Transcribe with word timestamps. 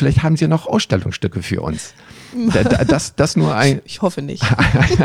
vielleicht 0.00 0.22
haben 0.22 0.36
Sie 0.38 0.48
noch 0.48 0.66
Ausstellungsstücke 0.66 1.42
für 1.42 1.60
uns. 1.60 1.92
Das, 2.88 3.14
das 3.16 3.36
nur 3.36 3.54
ein. 3.54 3.82
Ich 3.84 4.00
hoffe 4.00 4.22
nicht. 4.22 4.42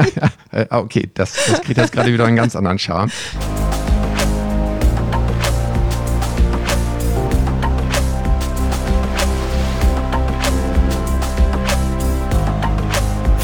okay, 0.70 1.10
das, 1.14 1.34
das 1.34 1.62
kriegt 1.62 1.78
jetzt 1.78 1.92
gerade 1.92 2.14
wieder 2.14 2.26
einen 2.26 2.38
ganz 2.38 2.56
anderen 2.56 2.80
Charme. 2.80 3.12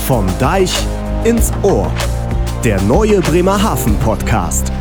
Vom 0.08 0.28
Deich 0.40 0.74
ins 1.26 1.52
Ohr. 1.62 1.92
Der 2.64 2.82
neue 2.84 3.20
Bremerhaven 3.20 3.98
Podcast. 4.00 4.72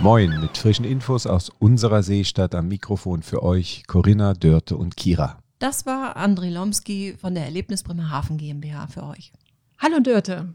Moin, 0.00 0.40
mit 0.40 0.58
frischen 0.58 0.84
Infos 0.84 1.26
aus 1.26 1.50
unserer 1.58 2.02
Seestadt 2.02 2.54
am 2.54 2.68
Mikrofon 2.68 3.22
für 3.22 3.42
euch 3.42 3.84
Corinna, 3.86 4.34
Dörte 4.34 4.76
und 4.76 4.96
Kira. 4.96 5.38
Das 5.58 5.86
war 5.86 6.16
André 6.18 6.50
Lomski 6.50 7.14
von 7.18 7.34
der 7.34 7.44
Erlebnis 7.44 7.82
Bremerhaven 7.82 8.36
GmbH 8.36 8.88
für 8.88 9.04
euch. 9.04 9.32
Hallo 9.78 10.00
Dörte. 10.00 10.54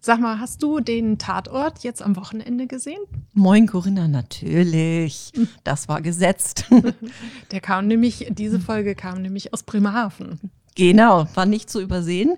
Sag 0.00 0.18
mal, 0.18 0.40
hast 0.40 0.62
du 0.62 0.80
den 0.80 1.18
Tatort 1.18 1.84
jetzt 1.84 2.02
am 2.02 2.16
Wochenende 2.16 2.66
gesehen? 2.66 3.00
Moin 3.32 3.66
Corinna, 3.66 4.08
natürlich. 4.08 5.32
Das 5.64 5.88
war 5.88 6.00
gesetzt. 6.02 6.64
Der 7.52 7.60
kam 7.60 7.86
nämlich, 7.86 8.26
diese 8.30 8.58
Folge 8.58 8.94
kam 8.94 9.22
nämlich 9.22 9.52
aus 9.52 9.62
Bremerhaven. 9.62 10.40
Genau, 10.74 11.28
war 11.34 11.46
nicht 11.46 11.70
zu 11.70 11.80
übersehen. 11.80 12.36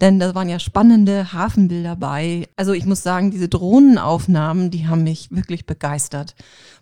Denn 0.00 0.18
da 0.18 0.34
waren 0.34 0.48
ja 0.48 0.58
spannende 0.58 1.32
Hafenbilder 1.32 1.96
bei. 1.96 2.48
Also 2.56 2.72
ich 2.72 2.86
muss 2.86 3.02
sagen, 3.02 3.30
diese 3.30 3.48
Drohnenaufnahmen, 3.48 4.70
die 4.70 4.86
haben 4.86 5.02
mich 5.04 5.28
wirklich 5.30 5.66
begeistert. 5.66 6.34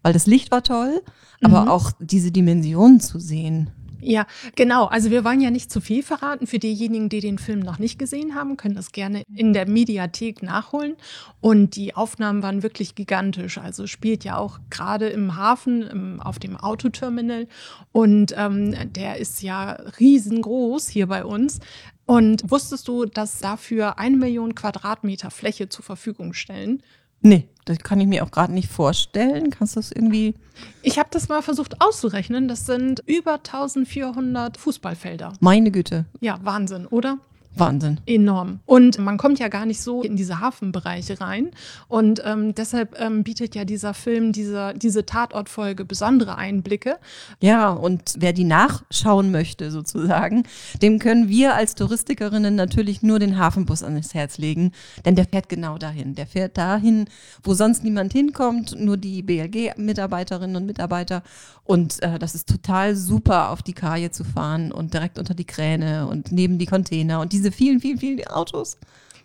Weil 0.03 0.13
das 0.13 0.27
Licht 0.27 0.51
war 0.51 0.63
toll, 0.63 1.03
aber 1.43 1.63
Mhm. 1.63 1.69
auch 1.69 1.93
diese 2.01 2.33
Dimensionen 2.33 3.01
zu 3.01 3.19
sehen. 3.19 3.71
Ja, 4.05 4.27
genau. 4.57 4.87
Also 4.87 5.13
wir 5.13 5.23
wollen 5.23 5.41
ja 5.41 5.53
nicht 5.53 5.71
zu 5.71 5.81
viel 5.81 6.03
verraten. 6.03 6.49
Für 6.49 6.59
diejenigen, 6.59 7.09
die 7.09 7.21
den 7.21 7.39
Film 7.39 7.61
noch 7.61 7.79
nicht 7.79 8.01
gesehen 8.01 8.35
haben, 8.35 8.57
können 8.57 8.75
das 8.75 8.91
gerne 8.91 9.23
in 9.33 9.53
der 9.53 9.69
Mediathek 9.69 10.43
nachholen. 10.43 10.97
Und 11.41 11.77
die 11.77 11.95
Aufnahmen 11.95 12.43
waren 12.43 12.65
wirklich 12.65 12.97
gigantisch. 12.97 13.59
Also 13.59 13.87
spielt 13.87 14.25
ja 14.25 14.39
auch 14.39 14.59
gerade 14.71 15.07
im 15.07 15.37
Hafen, 15.37 15.83
im, 15.83 16.21
auf 16.21 16.41
dem 16.41 16.57
Autoterminal. 16.57 17.47
Und 17.93 18.35
ähm, 18.37 18.75
der 18.93 19.19
ist 19.19 19.41
ja 19.41 19.71
riesengroß 20.01 20.89
hier 20.89 21.07
bei 21.07 21.25
uns. 21.25 21.61
Und 22.07 22.51
wusstest 22.51 22.89
du, 22.89 23.05
dass 23.05 23.39
dafür 23.39 23.99
eine 23.99 24.17
Million 24.17 24.55
Quadratmeter 24.55 25.31
Fläche 25.31 25.69
zur 25.69 25.85
Verfügung 25.85 26.33
stellen? 26.33 26.83
Nee, 27.21 27.49
das 27.65 27.79
kann 27.79 28.01
ich 28.01 28.09
mir 28.09 28.25
auch 28.25 28.33
gerade 28.33 28.53
nicht 28.53 28.69
vorstellen. 28.69 29.51
Kannst 29.51 29.77
du 29.77 29.81
das 29.81 29.93
irgendwie. 29.93 30.35
Ich 30.83 30.99
habe 30.99 31.09
das 31.13 31.29
mal 31.29 31.41
versucht 31.43 31.81
auszurechnen. 31.81 32.49
Das 32.49 32.67
sind 32.67 33.03
über 33.07 33.35
1400 33.35 34.57
Fußballfelder. 34.57 35.35
Meine 35.41 35.71
Güte, 35.71 36.05
Ja, 36.21 36.41
Wahnsinn, 36.43 36.87
oder? 36.87 37.19
Wahnsinn. 37.55 38.01
Enorm. 38.07 38.61
Und 38.65 38.99
man 38.99 39.19
kommt 39.19 39.39
ja 39.39 39.49
gar 39.49 39.67
nicht 39.67 39.81
so 39.83 40.03
in 40.03 40.17
diese 40.17 40.41
Hafenbereiche 40.41 41.21
rein. 41.21 41.51
Und 41.89 42.23
ähm, 42.25 42.55
deshalb 42.55 42.99
ähm, 42.99 43.25
bietet 43.25 43.55
ja 43.55 43.65
dieser 43.65 43.93
Film, 43.93 44.33
diese, 44.33 44.73
diese 44.75 45.05
Tatortfolge 45.05 45.85
besondere 45.85 46.37
Einblicke. 46.37 46.97
Ja, 47.41 47.71
und 47.71 48.15
wer 48.19 48.33
die 48.33 48.45
nachschauen 48.45 49.31
möchte, 49.31 49.71
sozusagen, 49.71 50.45
dem 50.81 50.99
können 50.99 51.29
wir 51.29 51.55
als 51.55 51.75
Touristikerinnen 51.75 52.55
natürlich 52.55 53.03
nur 53.03 53.19
den 53.19 53.39
Hafenbus 53.39 53.83
ans 53.83 54.15
Herz 54.15 54.39
legen, 54.39 54.73
denn 55.05 55.15
der 55.15 55.27
fährt 55.27 55.49
genau 55.49 55.77
dahin. 55.77 56.15
Der 56.15 56.27
fährt 56.27 56.57
dahin, 56.57 57.07
wo 57.43 57.55
sonst 57.55 57.85
niemand 57.85 58.13
hinkommt, 58.13 58.77
nur 58.79 58.97
die 58.97 59.23
BLG-Mitarbeiterinnen 59.23 60.57
und 60.57 60.67
Mitarbeiter. 60.67 61.23
Und 61.65 62.03
äh, 62.03 62.19
das 62.19 62.35
ist 62.35 62.49
total 62.49 62.97
super, 62.97 63.51
auf 63.51 63.63
die 63.63 63.73
Kaje 63.73 64.11
zu 64.11 64.25
fahren 64.25 64.73
und 64.73 64.95
direkt 64.95 65.19
unter 65.19 65.35
die 65.35 65.45
Kräne 65.45 66.07
und 66.09 66.33
neben 66.33 66.59
die 66.59 66.67
Container 66.67 67.21
und 67.21 67.33
diese 67.33 67.42
vielen, 67.51 67.81
vielen, 67.81 67.99
vielen 67.99 68.27
Autos. 68.29 68.77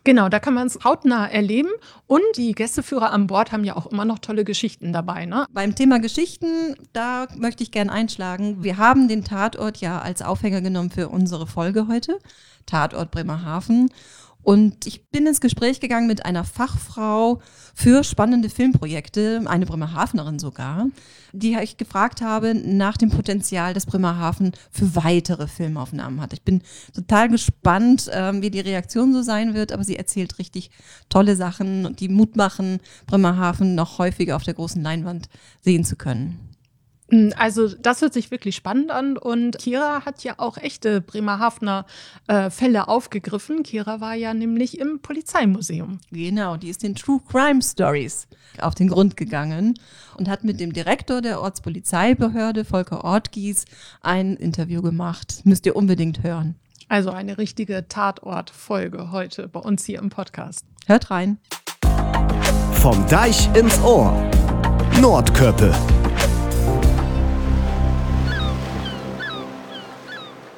Genau, 0.07 0.29
da 0.29 0.39
kann 0.39 0.53
man 0.53 0.67
es 0.67 0.79
hautnah 0.85 1.29
erleben. 1.29 1.69
Und 2.07 2.21
die 2.37 2.53
Gästeführer 2.53 3.11
an 3.11 3.27
Bord 3.27 3.51
haben 3.51 3.65
ja 3.65 3.75
auch 3.75 3.87
immer 3.87 4.05
noch 4.05 4.19
tolle 4.19 4.45
Geschichten 4.45 4.93
dabei. 4.93 5.25
Ne? 5.25 5.45
Beim 5.51 5.75
Thema 5.75 5.99
Geschichten, 5.99 6.75
da 6.93 7.27
möchte 7.35 7.61
ich 7.61 7.71
gern 7.71 7.89
einschlagen. 7.89 8.63
Wir 8.63 8.77
haben 8.77 9.09
den 9.09 9.25
Tatort 9.25 9.77
ja 9.77 9.99
als 9.99 10.21
Aufhänger 10.21 10.61
genommen 10.61 10.91
für 10.91 11.09
unsere 11.09 11.45
Folge 11.45 11.89
heute. 11.89 12.19
Tatort 12.65 13.11
Bremerhaven. 13.11 13.89
Und 14.47 14.87
ich 14.87 15.09
bin 15.09 15.27
ins 15.27 15.41
Gespräch 15.41 15.81
gegangen 15.81 16.07
mit 16.07 16.25
einer 16.25 16.45
Fachfrau 16.45 17.41
für 17.75 18.05
spannende 18.05 18.49
Filmprojekte, 18.49 19.41
eine 19.43 19.65
Bremerhavenerin 19.65 20.39
sogar, 20.39 20.87
die 21.33 21.57
ich 21.61 21.75
gefragt 21.75 22.21
habe 22.21 22.55
nach 22.55 22.95
dem 22.95 23.09
Potenzial, 23.09 23.73
das 23.73 23.85
Bremerhaven 23.85 24.53
für 24.71 24.95
weitere 24.95 25.47
Filmaufnahmen 25.47 26.21
hat. 26.21 26.31
Ich 26.31 26.43
bin 26.43 26.61
total 26.95 27.27
gespannt, 27.27 28.09
ähm, 28.13 28.41
wie 28.41 28.49
die 28.49 28.61
Reaktion 28.61 29.11
so 29.11 29.21
sein 29.21 29.53
wird, 29.53 29.73
aber 29.73 29.83
sie 29.83 29.97
erzählt 29.97 30.39
richtig 30.39 30.71
tolle 31.09 31.35
Sachen, 31.35 31.93
die 31.97 32.07
Mut 32.07 32.37
machen, 32.37 32.79
Bremerhaven 33.05 33.75
noch 33.75 33.97
häufiger 33.97 34.37
auf 34.37 34.43
der 34.43 34.53
großen 34.53 34.81
Leinwand 34.81 35.27
sehen 35.59 35.83
zu 35.83 35.97
können. 35.97 36.56
Mm, 37.09 37.29
Also 37.37 37.69
das 37.69 38.01
hört 38.01 38.13
sich 38.13 38.31
wirklich 38.31 38.55
spannend 38.55 38.91
an 38.91 39.17
und 39.17 39.57
Kira 39.59 40.05
hat 40.05 40.23
ja 40.23 40.35
auch 40.37 40.57
echte 40.57 41.01
Bremerhavener 41.01 41.85
äh, 42.27 42.49
Fälle 42.49 42.87
aufgegriffen. 42.87 43.63
Kira 43.63 44.01
war 44.01 44.15
ja 44.15 44.33
nämlich 44.33 44.79
im 44.79 44.99
Polizeimuseum. 44.99 45.99
Genau, 46.11 46.57
die 46.57 46.69
ist 46.69 46.83
den 46.83 46.95
True 46.95 47.21
Crime 47.29 47.61
Stories 47.61 48.27
auf 48.59 48.75
den 48.75 48.87
Grund 48.87 49.17
gegangen 49.17 49.79
und 50.17 50.29
hat 50.29 50.43
mit 50.43 50.59
dem 50.59 50.73
Direktor 50.73 51.21
der 51.21 51.41
Ortspolizeibehörde, 51.41 52.65
Volker 52.65 53.03
Ortgies, 53.03 53.65
ein 54.01 54.35
Interview 54.35 54.81
gemacht. 54.81 55.41
Müsst 55.43 55.65
ihr 55.65 55.75
unbedingt 55.75 56.23
hören. 56.23 56.55
Also 56.89 57.11
eine 57.11 57.37
richtige 57.37 57.87
Tatortfolge 57.87 59.11
heute 59.11 59.47
bei 59.47 59.59
uns 59.59 59.83
hier 59.85 59.99
im 59.99 60.09
Podcast. 60.09 60.65
Hört 60.85 61.11
rein. 61.11 61.37
Vom 62.73 63.05
Deich 63.07 63.53
ins 63.55 63.77
Ohr. 63.81 64.13
Nordköppe. 65.01 65.73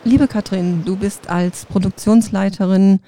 Liebe 0.09 0.27
Katrin, 0.27 0.81
du 0.85 0.95
bist 0.95 1.29
als 1.29 1.67
Produktionsleiterin 1.67 2.99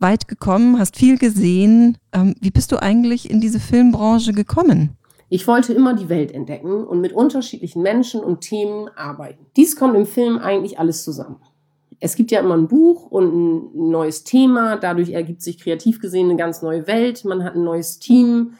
weit 0.00 0.28
gekommen, 0.28 0.78
hast 0.78 0.96
viel 0.96 1.16
gesehen. 1.16 1.96
Ähm, 2.12 2.34
wie 2.42 2.50
bist 2.50 2.72
du 2.72 2.82
eigentlich 2.82 3.30
in 3.30 3.40
diese 3.40 3.58
Filmbranche 3.58 4.34
gekommen? 4.34 4.98
Ich 5.30 5.46
wollte 5.46 5.72
immer 5.72 5.94
die 5.94 6.10
Welt 6.10 6.30
entdecken 6.30 6.84
und 6.84 7.00
mit 7.00 7.14
unterschiedlichen 7.14 7.80
Menschen 7.80 8.20
und 8.20 8.42
Themen 8.42 8.90
arbeiten. 8.96 9.46
Dies 9.56 9.76
kommt 9.76 9.96
im 9.96 10.04
Film 10.04 10.36
eigentlich 10.36 10.78
alles 10.78 11.04
zusammen. 11.04 11.36
Es 12.00 12.16
gibt 12.16 12.30
ja 12.30 12.40
immer 12.40 12.54
ein 12.54 12.68
Buch 12.68 13.06
und 13.06 13.32
ein 13.32 13.88
neues 13.88 14.22
Thema, 14.22 14.76
dadurch 14.76 15.12
ergibt 15.12 15.40
sich 15.40 15.58
kreativ 15.58 16.02
gesehen 16.02 16.28
eine 16.28 16.36
ganz 16.36 16.60
neue 16.60 16.86
Welt, 16.86 17.24
man 17.24 17.44
hat 17.44 17.54
ein 17.54 17.64
neues 17.64 17.98
Team, 17.98 18.52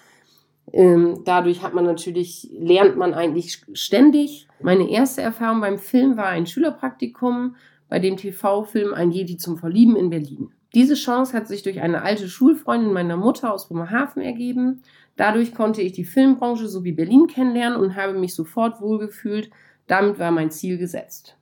ähm, 0.72 1.22
dadurch 1.25 1.62
hat 1.62 1.75
man 1.75 1.84
natürlich, 1.84 2.49
lernt 2.53 2.97
man 2.97 3.15
eigentlich 3.15 3.62
ständig. 3.72 4.49
Meine 4.60 4.91
erste 4.91 5.22
Erfahrung 5.22 5.60
beim 5.60 5.78
Film 5.78 6.16
war 6.16 6.27
ein 6.27 6.47
Schülerpraktikum 6.47 7.56
bei 7.88 7.99
dem 7.99 8.16
TV-Film 8.16 8.94
Ein 8.94 9.12
Jedi 9.12 9.37
zum 9.37 9.59
Verlieben 9.59 9.97
in 9.97 10.10
Berlin. 10.10 10.50
Diese 10.75 10.94
Chance 10.94 11.32
hat 11.32 11.49
sich 11.49 11.62
durch 11.62 11.81
eine 11.81 12.03
alte 12.03 12.28
Schulfreundin 12.28 12.93
meiner 12.93 13.16
Mutter 13.16 13.53
aus 13.53 13.69
Bremerhaven 13.69 14.22
ergeben. 14.22 14.82
Dadurch 15.16 15.54
konnte 15.54 15.81
ich 15.81 15.93
die 15.93 16.04
Filmbranche 16.04 16.69
sowie 16.69 16.93
Berlin 16.93 17.28
kennenlernen 17.28 17.78
und 17.78 17.97
habe 17.97 18.19
mich 18.19 18.34
sofort 18.34 18.81
wohlgefühlt. 18.81 19.50
Damit 19.87 20.19
war 20.19 20.33
mein 20.33 20.50
Ziel 20.50 20.77
gesetzt. 20.77 21.37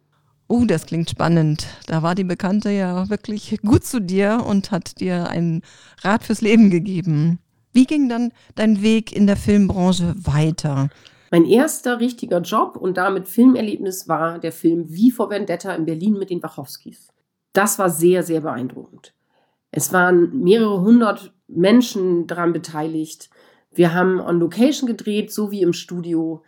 Oh, 0.47 0.65
das 0.67 0.85
klingt 0.85 1.09
spannend. 1.09 1.67
Da 1.87 2.03
war 2.03 2.15
die 2.15 2.25
Bekannte 2.25 2.71
ja 2.71 3.09
wirklich 3.09 3.59
gut 3.63 3.85
zu 3.85 4.01
dir 4.01 4.45
und 4.47 4.71
hat 4.71 5.01
dir 5.01 5.29
einen 5.29 5.63
Rat 6.03 6.23
fürs 6.23 6.43
Leben 6.43 6.71
gegeben. 6.71 7.39
Wie 7.75 7.87
ging 7.87 8.09
dann 8.09 8.33
dein 8.55 8.83
Weg 8.83 9.15
in 9.15 9.27
der 9.27 9.37
Filmbranche 9.37 10.15
weiter? 10.17 10.89
Mein 11.33 11.45
erster 11.45 11.99
richtiger 11.99 12.41
Job 12.41 12.77
und 12.77 12.97
damit 12.97 13.27
Filmerlebnis 13.27 14.07
war 14.07 14.39
der 14.39 14.53
Film 14.53 14.85
Wie 14.89 15.11
vor 15.11 15.29
Vendetta 15.29 15.75
in 15.75 15.85
Berlin 15.85 16.15
mit 16.15 16.31
den 16.31 16.41
Wachowskis. 16.41 17.09
Das 17.53 17.81
war 17.81 17.91
sehr, 17.91 18.23
sehr 18.23 18.43
beeindruckend. 18.43 19.13
Es 19.73 19.93
waren 19.93 20.39
mehrere 20.39 20.83
hundert 20.83 21.35
Menschen 21.49 22.29
daran 22.29 22.53
beteiligt. 22.53 23.29
Wir 23.73 23.93
haben 23.93 24.21
on 24.21 24.39
Location 24.39 24.87
gedreht, 24.87 25.33
so 25.33 25.51
wie 25.51 25.63
im 25.63 25.73
Studio. 25.73 26.45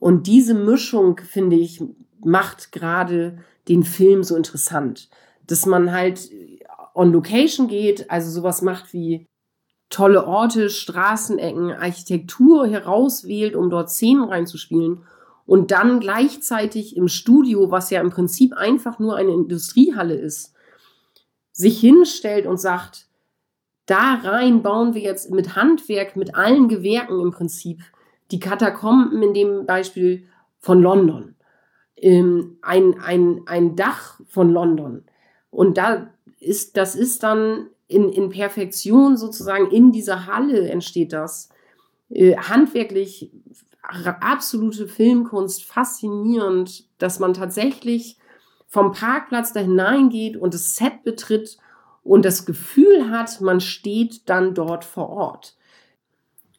Und 0.00 0.26
diese 0.26 0.54
Mischung, 0.54 1.20
finde 1.20 1.54
ich, 1.54 1.80
macht 2.24 2.72
gerade 2.72 3.38
den 3.68 3.84
Film 3.84 4.24
so 4.24 4.34
interessant. 4.34 5.08
Dass 5.46 5.66
man 5.66 5.92
halt 5.92 6.28
on 6.96 7.12
Location 7.12 7.68
geht, 7.68 8.10
also 8.10 8.28
sowas 8.28 8.60
macht 8.60 8.92
wie 8.92 9.28
tolle 9.94 10.26
Orte, 10.26 10.70
Straßenecken, 10.70 11.70
Architektur 11.70 12.66
herauswählt, 12.66 13.54
um 13.54 13.70
dort 13.70 13.90
Szenen 13.90 14.24
reinzuspielen. 14.24 15.04
Und 15.46 15.70
dann 15.70 16.00
gleichzeitig 16.00 16.96
im 16.96 17.06
Studio, 17.06 17.70
was 17.70 17.90
ja 17.90 18.00
im 18.00 18.10
Prinzip 18.10 18.54
einfach 18.54 18.98
nur 18.98 19.16
eine 19.16 19.32
Industriehalle 19.32 20.14
ist, 20.14 20.54
sich 21.52 21.78
hinstellt 21.78 22.46
und 22.46 22.58
sagt, 22.58 23.06
da 23.86 24.14
rein 24.14 24.62
bauen 24.62 24.94
wir 24.94 25.02
jetzt 25.02 25.30
mit 25.30 25.54
Handwerk, 25.54 26.16
mit 26.16 26.34
allen 26.34 26.68
Gewerken 26.68 27.20
im 27.20 27.30
Prinzip 27.30 27.82
die 28.30 28.40
Katakomben 28.40 29.22
in 29.22 29.34
dem 29.34 29.66
Beispiel 29.66 30.26
von 30.58 30.82
London. 30.82 31.36
ähm, 31.96 32.58
ein, 32.62 32.98
ein, 33.00 33.42
ein 33.46 33.76
Dach 33.76 34.20
von 34.26 34.50
London. 34.50 35.04
Und 35.50 35.78
da 35.78 36.10
ist, 36.40 36.76
das 36.76 36.96
ist 36.96 37.22
dann 37.22 37.68
in, 37.88 38.10
in 38.10 38.30
Perfektion 38.30 39.16
sozusagen 39.16 39.70
in 39.70 39.92
dieser 39.92 40.26
Halle 40.26 40.68
entsteht 40.68 41.12
das. 41.12 41.48
Äh, 42.10 42.36
handwerklich 42.36 43.30
absolute 43.82 44.88
Filmkunst, 44.88 45.64
faszinierend, 45.64 46.84
dass 46.98 47.18
man 47.18 47.34
tatsächlich 47.34 48.18
vom 48.66 48.92
Parkplatz 48.92 49.52
da 49.52 49.60
hineingeht 49.60 50.36
und 50.36 50.54
das 50.54 50.76
Set 50.76 51.04
betritt 51.04 51.58
und 52.02 52.24
das 52.24 52.46
Gefühl 52.46 53.10
hat, 53.10 53.40
man 53.40 53.60
steht 53.60 54.28
dann 54.28 54.54
dort 54.54 54.84
vor 54.84 55.10
Ort. 55.10 55.56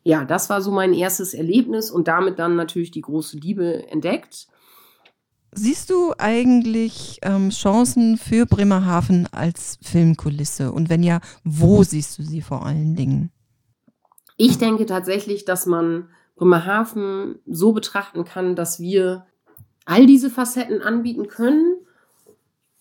Ja, 0.04 0.24
das 0.24 0.50
war 0.50 0.62
so 0.62 0.72
mein 0.72 0.94
erstes 0.94 1.34
Erlebnis 1.34 1.90
und 1.90 2.08
damit 2.08 2.38
dann 2.38 2.56
natürlich 2.56 2.92
die 2.92 3.02
große 3.02 3.38
Liebe 3.38 3.88
entdeckt. 3.90 4.48
Siehst 5.58 5.90
du 5.90 6.14
eigentlich 6.18 7.20
ähm, 7.22 7.50
Chancen 7.50 8.18
für 8.18 8.46
Bremerhaven 8.46 9.28
als 9.32 9.80
Filmkulisse? 9.82 10.72
Und 10.74 10.90
wenn 10.90 11.02
ja, 11.02 11.22
wo 11.46 11.82
siehst 11.84 12.20
du 12.20 12.24
sie 12.24 12.42
vor 12.42 12.66
allen 12.66 12.96
Dingen? 12.96 13.32
Ich 14.36 14.58
denke 14.58 14.86
tatsächlich, 14.86 15.46
dass 15.46 15.66
man 15.66 16.10
Bremerhaven 16.36 17.40
so 17.46 17.72
betrachten 17.72 18.26
kann, 18.26 18.58
dass 18.58 18.82
wir 18.82 19.26
all 19.86 20.06
diese 20.06 20.30
Facetten 20.30 20.82
anbieten 20.82 21.28
können 21.28 21.78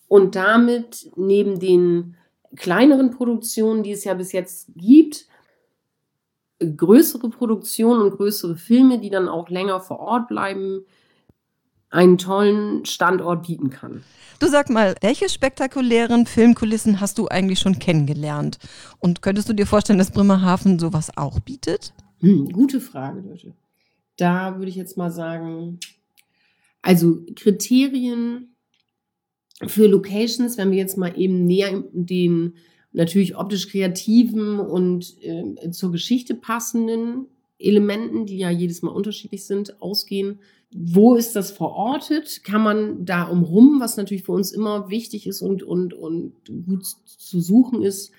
und 0.09 0.35
damit 0.35 1.11
neben 1.15 1.61
den 1.61 2.17
kleineren 2.57 3.13
Produktionen, 3.13 3.85
die 3.85 3.93
es 3.93 4.03
ja 4.03 4.15
bis 4.15 4.33
jetzt 4.33 4.71
gibt, 4.75 5.29
größere 6.59 7.31
Produktionen 7.31 8.03
und 8.03 8.17
größere 8.17 8.57
Filme, 8.57 8.99
die 8.99 9.11
dann 9.11 9.29
auch 9.29 9.49
länger 9.49 9.81
vor 9.81 10.01
Ort 10.01 10.27
bleiben, 10.27 10.85
einen 11.95 12.19
tollen 12.19 12.85
Standort 12.85 13.47
bieten 13.47 13.71
kann. 13.71 14.03
Du 14.41 14.49
sag 14.49 14.69
mal, 14.69 14.95
welche 15.01 15.29
spektakulären 15.29 16.27
Filmkulissen 16.27 17.01
hast 17.01 17.19
du 17.19 17.29
eigentlich 17.29 17.61
schon 17.61 17.79
kennengelernt? 17.79 18.59
Und 18.99 19.23
könntest 19.23 19.49
du 19.49 19.53
dir 19.53 19.67
vorstellen, 19.67 19.99
dass 19.99 20.11
Bremerhaven 20.11 20.79
sowas 20.79 21.17
auch 21.17 21.39
bietet? 21.41 21.95
Hm, 22.21 22.51
gute 22.51 22.81
Frage, 22.81 23.21
Leute. 23.21 23.55
Da 24.17 24.59
würde 24.59 24.69
ich 24.69 24.77
jetzt 24.77 24.97
mal 24.97 25.11
sagen, 25.11 25.79
also 26.83 27.23
Kriterien 27.37 28.57
für 29.67 29.87
Locations, 29.87 30.59
wenn 30.59 30.73
wir 30.73 30.79
jetzt 30.79 30.99
mal 30.99 31.19
eben 31.19 31.47
näher 31.47 31.85
den 31.93 32.55
natürlich 32.93 33.37
optisch 33.37 33.69
kreativen 33.69 34.59
und 34.59 35.17
äh, 35.23 35.71
zur 35.71 35.93
Geschichte 35.93 36.35
passenden 36.35 37.27
Elementen, 37.59 38.27
die 38.27 38.39
ja 38.39 38.51
jedes 38.51 38.83
Mal 38.83 38.91
unterschiedlich 38.91 39.47
sind, 39.47 39.81
ausgehen. 39.81 40.41
Wo 40.77 41.15
ist 41.15 41.37
das 41.37 41.53
verortet? 41.53 42.43
Kann 42.43 42.61
man 42.61 43.05
da 43.05 43.23
umrum, 43.23 43.79
was 43.79 43.97
natürlich 43.97 44.25
für 44.25 44.33
uns 44.33 44.51
immer 44.51 44.91
wichtig 44.91 45.29
ist 45.29 45.41
und, 45.41 45.63
und, 45.63 45.95
und 45.95 46.33
gut 46.67 46.85
zu 46.85 47.41
suchen 47.41 47.85
ist, 47.85 48.11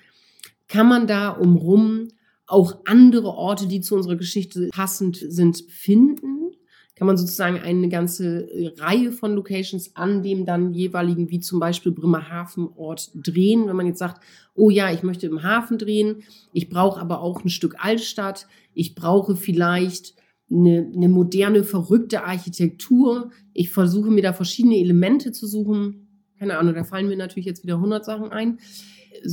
kann 0.66 0.88
man 0.88 1.06
da 1.06 1.28
umrum 1.28 2.08
auch 2.46 2.78
andere 2.86 3.28
Orte, 3.28 3.66
die 3.66 3.82
zu 3.82 3.94
unserer 3.94 4.16
Geschichte 4.16 4.70
passend 4.72 5.16
sind, 5.16 5.64
finden? 5.68 6.52
Kann 6.94 7.06
man 7.06 7.18
sozusagen 7.18 7.58
eine 7.58 7.90
ganze 7.90 8.48
Reihe 8.78 9.12
von 9.12 9.34
Locations 9.34 9.94
an 9.94 10.22
dem 10.22 10.46
dann 10.46 10.72
jeweiligen, 10.72 11.28
wie 11.30 11.40
zum 11.40 11.60
Beispiel 11.60 11.92
Bremerhaven 11.92 12.70
Ort 12.74 13.10
drehen, 13.14 13.66
wenn 13.66 13.76
man 13.76 13.86
jetzt 13.86 13.98
sagt, 13.98 14.22
oh 14.54 14.70
ja, 14.70 14.90
ich 14.90 15.02
möchte 15.02 15.26
im 15.26 15.42
Hafen 15.42 15.76
drehen, 15.76 16.22
ich 16.54 16.70
brauche 16.70 16.98
aber 16.98 17.20
auch 17.20 17.44
ein 17.44 17.50
Stück 17.50 17.74
Altstadt, 17.78 18.46
ich 18.72 18.94
brauche 18.94 19.36
vielleicht 19.36 20.14
eine, 20.50 20.90
eine 20.94 21.08
moderne, 21.08 21.64
verrückte 21.64 22.24
Architektur. 22.24 23.30
Ich 23.52 23.70
versuche 23.70 24.10
mir 24.10 24.22
da 24.22 24.32
verschiedene 24.32 24.78
Elemente 24.78 25.32
zu 25.32 25.46
suchen. 25.46 26.08
Keine 26.38 26.58
Ahnung, 26.58 26.74
da 26.74 26.84
fallen 26.84 27.08
mir 27.08 27.16
natürlich 27.16 27.46
jetzt 27.46 27.62
wieder 27.62 27.76
100 27.76 28.04
Sachen 28.04 28.30
ein. 28.30 28.58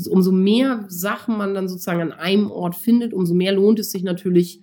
Umso 0.09 0.31
mehr 0.31 0.85
Sachen 0.87 1.37
man 1.37 1.53
dann 1.53 1.67
sozusagen 1.67 2.01
an 2.01 2.13
einem 2.13 2.49
Ort 2.49 2.75
findet, 2.75 3.13
umso 3.13 3.33
mehr 3.33 3.53
lohnt 3.53 3.79
es 3.79 3.91
sich 3.91 4.03
natürlich 4.03 4.61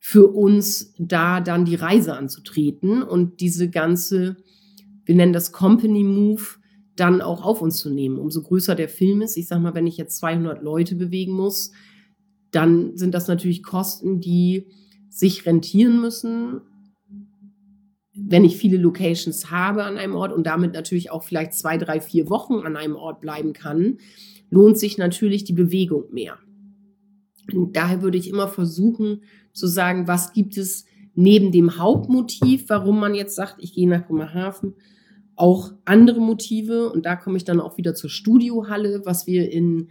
für 0.00 0.26
uns 0.26 0.92
da 0.98 1.40
dann 1.40 1.64
die 1.64 1.76
Reise 1.76 2.14
anzutreten 2.14 3.02
und 3.02 3.40
diese 3.40 3.70
ganze, 3.70 4.36
wir 5.06 5.14
nennen 5.14 5.32
das 5.32 5.50
Company 5.52 6.04
Move, 6.04 6.42
dann 6.96 7.22
auch 7.22 7.42
auf 7.42 7.62
uns 7.62 7.78
zu 7.78 7.88
nehmen. 7.88 8.18
Umso 8.18 8.42
größer 8.42 8.74
der 8.74 8.88
Film 8.90 9.22
ist, 9.22 9.36
ich 9.36 9.48
sag 9.48 9.60
mal, 9.60 9.74
wenn 9.74 9.86
ich 9.86 9.96
jetzt 9.96 10.18
200 10.18 10.62
Leute 10.62 10.94
bewegen 10.94 11.32
muss, 11.32 11.72
dann 12.50 12.96
sind 12.96 13.14
das 13.14 13.28
natürlich 13.28 13.62
Kosten, 13.62 14.20
die 14.20 14.66
sich 15.14 15.46
rentieren 15.46 16.00
müssen, 16.00 16.60
wenn 18.16 18.44
ich 18.44 18.56
viele 18.56 18.78
Locations 18.78 19.50
habe 19.50 19.84
an 19.84 19.96
einem 19.96 20.16
Ort 20.16 20.32
und 20.32 20.44
damit 20.44 20.72
natürlich 20.72 21.12
auch 21.12 21.22
vielleicht 21.22 21.54
zwei, 21.54 21.78
drei, 21.78 22.00
vier 22.00 22.28
Wochen 22.28 22.66
an 22.66 22.76
einem 22.76 22.96
Ort 22.96 23.20
bleiben 23.20 23.52
kann, 23.52 23.98
lohnt 24.50 24.76
sich 24.76 24.98
natürlich 24.98 25.44
die 25.44 25.52
Bewegung 25.52 26.12
mehr. 26.12 26.38
Und 27.52 27.76
daher 27.76 28.02
würde 28.02 28.18
ich 28.18 28.28
immer 28.28 28.48
versuchen 28.48 29.22
zu 29.52 29.68
sagen, 29.68 30.08
was 30.08 30.32
gibt 30.32 30.56
es 30.56 30.84
neben 31.14 31.52
dem 31.52 31.78
Hauptmotiv, 31.78 32.64
warum 32.68 32.98
man 32.98 33.14
jetzt 33.14 33.36
sagt, 33.36 33.56
ich 33.58 33.72
gehe 33.72 33.88
nach 33.88 34.08
Bremerhaven, 34.08 34.74
auch 35.36 35.72
andere 35.84 36.20
Motive. 36.20 36.90
Und 36.90 37.06
da 37.06 37.14
komme 37.14 37.36
ich 37.36 37.44
dann 37.44 37.60
auch 37.60 37.76
wieder 37.76 37.94
zur 37.94 38.10
Studiohalle, 38.10 39.02
was 39.04 39.28
wir 39.28 39.52
in 39.52 39.90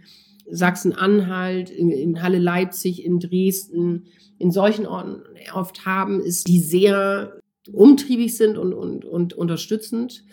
Sachsen-Anhalt, 0.50 1.70
in, 1.70 1.90
in, 1.90 2.22
Halle 2.22 2.38
Leipzig, 2.38 3.04
in 3.04 3.18
Dresden, 3.18 4.04
in 4.38 4.50
solchen 4.50 4.86
Orten 4.86 5.22
oft 5.54 5.86
haben, 5.86 6.20
ist, 6.20 6.48
die 6.48 6.60
sehr 6.60 7.40
umtriebig 7.72 8.36
sind 8.36 8.58
und, 8.58 8.74
und, 8.74 9.04
und 9.04 9.32
unterstützend, 9.32 10.24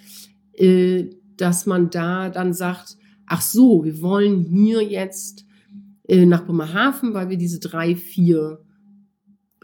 äh, 0.53 1.09
dass 1.37 1.65
man 1.65 1.89
da 1.89 2.29
dann 2.29 2.53
sagt, 2.53 2.97
ach 3.25 3.41
so, 3.41 3.83
wir 3.83 4.01
wollen 4.01 4.41
hier 4.41 4.83
jetzt 4.83 5.45
äh, 6.07 6.25
nach 6.25 6.45
Bremerhaven, 6.45 7.13
weil 7.13 7.29
wir 7.29 7.37
diese 7.37 7.59
drei, 7.59 7.95
vier 7.95 8.59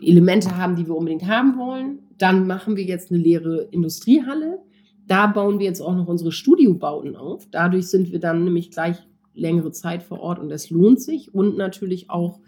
Elemente 0.01 0.57
haben, 0.57 0.75
die 0.75 0.87
wir 0.87 0.95
unbedingt 0.95 1.27
haben 1.27 1.57
wollen. 1.57 1.99
Dann 2.17 2.47
machen 2.47 2.75
wir 2.75 2.83
jetzt 2.83 3.11
eine 3.11 3.19
leere 3.19 3.67
Industriehalle. 3.71 4.59
Da 5.07 5.27
bauen 5.27 5.59
wir 5.59 5.65
jetzt 5.65 5.81
auch 5.81 5.95
noch 5.95 6.07
unsere 6.07 6.31
Studiobauten 6.31 7.15
auf. 7.15 7.47
Dadurch 7.51 7.87
sind 7.87 8.11
wir 8.11 8.19
dann 8.19 8.43
nämlich 8.43 8.71
gleich 8.71 8.97
längere 9.37 9.71
Zeit 9.71 10.03
vor 10.03 10.19
Ort 10.19 10.39
und 10.39 10.51
es 10.51 10.69
lohnt 10.69 11.01
sich. 11.01 11.33
Und 11.33 11.57
natürlich 11.57 12.09
auch 12.09 12.39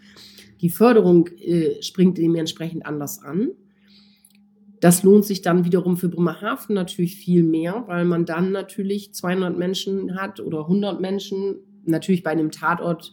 die 0.60 0.70
Förderung 0.70 1.28
äh, 1.38 1.82
springt 1.82 2.18
dementsprechend 2.18 2.84
anders 2.84 3.22
an. 3.22 3.50
Das 4.80 5.02
lohnt 5.02 5.24
sich 5.24 5.42
dann 5.42 5.64
wiederum 5.64 5.96
für 5.96 6.08
Bremerhaven 6.08 6.74
natürlich 6.74 7.16
viel 7.16 7.42
mehr, 7.42 7.84
weil 7.86 8.04
man 8.04 8.24
dann 8.24 8.50
natürlich 8.50 9.12
200 9.12 9.56
Menschen 9.56 10.16
hat 10.16 10.40
oder 10.40 10.60
100 10.60 11.00
Menschen. 11.00 11.56
Natürlich 11.84 12.22
bei 12.22 12.30
einem 12.30 12.50
Tatort 12.50 13.12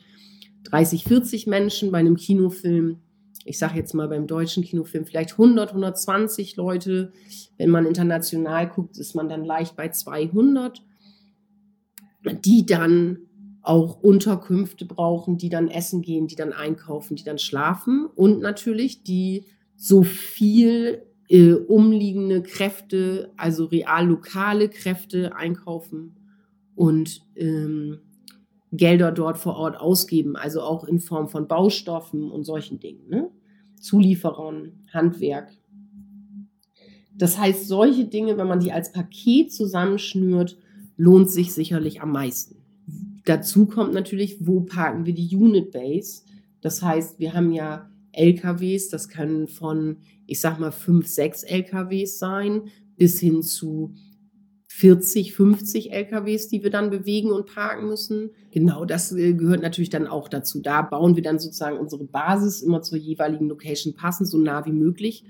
30, 0.63 1.03
40 1.03 1.47
Menschen, 1.47 1.91
bei 1.91 1.99
einem 1.99 2.15
Kinofilm 2.15 2.97
ich 3.47 3.57
sage 3.57 3.77
jetzt 3.77 3.93
mal 3.93 4.09
beim 4.09 4.27
deutschen 4.27 4.63
Kinofilm, 4.63 5.05
vielleicht 5.05 5.31
100, 5.31 5.69
120 5.69 6.57
Leute. 6.57 7.13
Wenn 7.57 7.69
man 7.69 7.85
international 7.85 8.67
guckt, 8.67 8.97
ist 8.97 9.15
man 9.15 9.29
dann 9.29 9.45
leicht 9.45 9.75
bei 9.77 9.89
200, 9.89 10.83
die 12.43 12.65
dann 12.65 13.19
auch 13.67 14.01
Unterkünfte 14.01 14.85
brauchen, 14.85 15.37
die 15.37 15.49
dann 15.49 15.67
essen 15.67 16.01
gehen, 16.01 16.27
die 16.27 16.35
dann 16.35 16.53
einkaufen, 16.53 17.15
die 17.15 17.23
dann 17.23 17.39
schlafen 17.39 18.07
und 18.15 18.39
natürlich 18.39 19.03
die 19.03 19.45
so 19.75 20.03
viel 20.03 21.03
äh, 21.29 21.53
umliegende 21.53 22.41
Kräfte, 22.41 23.31
also 23.37 23.65
real 23.65 24.07
lokale 24.07 24.69
Kräfte 24.69 25.35
einkaufen 25.35 26.15
und 26.75 27.21
ähm, 27.35 27.99
Gelder 28.71 29.11
dort 29.11 29.37
vor 29.37 29.55
Ort 29.55 29.79
ausgeben, 29.79 30.35
also 30.35 30.61
auch 30.61 30.83
in 30.83 30.99
Form 30.99 31.27
von 31.27 31.47
Baustoffen 31.47 32.31
und 32.31 32.43
solchen 32.43 32.79
Dingen. 32.79 33.07
Ne? 33.09 33.29
Zulieferern, 33.79 34.83
Handwerk. 34.93 35.51
Das 37.15 37.37
heißt, 37.37 37.67
solche 37.67 38.05
Dinge, 38.05 38.37
wenn 38.37 38.47
man 38.47 38.59
die 38.59 38.71
als 38.71 38.91
Paket 38.91 39.51
zusammenschnürt, 39.51 40.57
lohnt 40.97 41.31
sich 41.31 41.53
sicherlich 41.53 42.01
am 42.01 42.11
meisten. 42.11 42.57
Dazu 43.27 43.65
kommt 43.65 43.93
natürlich, 43.93 44.47
wo 44.47 44.61
parken 44.61 45.05
wir 45.05 45.13
die 45.13 45.35
Unit 45.35 45.71
Base? 45.71 46.21
Das 46.61 46.81
heißt, 46.81 47.19
wir 47.19 47.33
haben 47.33 47.51
ja 47.51 47.89
LKWs, 48.13 48.87
das 48.87 49.09
können 49.09 49.49
von, 49.49 49.97
ich 50.25 50.39
sag 50.39 50.59
mal, 50.59 50.71
fünf, 50.71 51.07
sechs 51.07 51.43
LKWs 51.43 52.19
sein, 52.19 52.69
bis 52.95 53.19
hin 53.19 53.43
zu 53.43 53.93
40, 54.69 55.33
50 55.33 55.91
LKWs, 55.91 56.47
die 56.47 56.63
wir 56.63 56.69
dann 56.69 56.89
bewegen 56.89 57.31
und 57.31 57.53
parken 57.53 57.87
müssen. 57.87 58.29
Genau, 58.51 58.85
das 58.85 59.11
äh, 59.11 59.33
gehört 59.33 59.61
natürlich 59.61 59.89
dann 59.89 60.07
auch 60.07 60.29
dazu. 60.29 60.61
Da 60.61 60.81
bauen 60.81 61.17
wir 61.17 61.23
dann 61.23 61.37
sozusagen 61.37 61.79
unsere 61.79 62.05
Basis 62.05 62.61
immer 62.61 62.81
zur 62.81 62.97
jeweiligen 62.97 63.49
Location 63.49 63.93
passend, 63.93 64.29
so 64.29 64.37
nah 64.37 64.65
wie 64.65 64.71
möglich. 64.71 65.25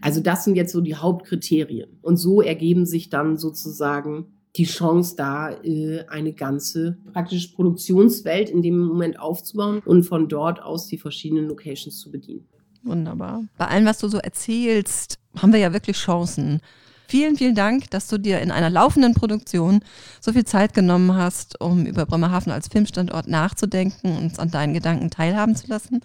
Also 0.00 0.20
das 0.20 0.44
sind 0.44 0.56
jetzt 0.56 0.72
so 0.72 0.80
die 0.80 0.96
Hauptkriterien. 0.96 1.98
Und 2.02 2.16
so 2.16 2.42
ergeben 2.42 2.84
sich 2.84 3.10
dann 3.10 3.36
sozusagen 3.36 4.35
die 4.56 4.64
Chance 4.64 5.14
da, 5.16 5.50
äh, 5.62 6.04
eine 6.08 6.32
ganze 6.32 6.98
praktisch 7.12 7.48
Produktionswelt 7.48 8.50
in 8.50 8.62
dem 8.62 8.78
Moment 8.78 9.18
aufzubauen 9.18 9.80
und 9.84 10.04
von 10.04 10.28
dort 10.28 10.62
aus 10.62 10.86
die 10.86 10.98
verschiedenen 10.98 11.46
Locations 11.48 11.98
zu 11.98 12.10
bedienen. 12.10 12.46
Wunderbar. 12.82 13.44
Bei 13.58 13.66
allem, 13.66 13.84
was 13.84 13.98
du 13.98 14.08
so 14.08 14.18
erzählst, 14.18 15.18
haben 15.36 15.52
wir 15.52 15.60
ja 15.60 15.72
wirklich 15.72 15.96
Chancen. 15.96 16.60
Vielen, 17.08 17.36
vielen 17.36 17.54
Dank, 17.54 17.90
dass 17.90 18.08
du 18.08 18.18
dir 18.18 18.40
in 18.40 18.50
einer 18.50 18.70
laufenden 18.70 19.14
Produktion 19.14 19.80
so 20.20 20.32
viel 20.32 20.44
Zeit 20.44 20.74
genommen 20.74 21.14
hast, 21.14 21.60
um 21.60 21.86
über 21.86 22.04
Bremerhaven 22.04 22.52
als 22.52 22.68
Filmstandort 22.68 23.28
nachzudenken 23.28 24.16
und 24.16 24.22
uns 24.24 24.38
an 24.38 24.50
deinen 24.50 24.74
Gedanken 24.74 25.10
teilhaben 25.10 25.54
zu 25.54 25.68
lassen. 25.68 26.00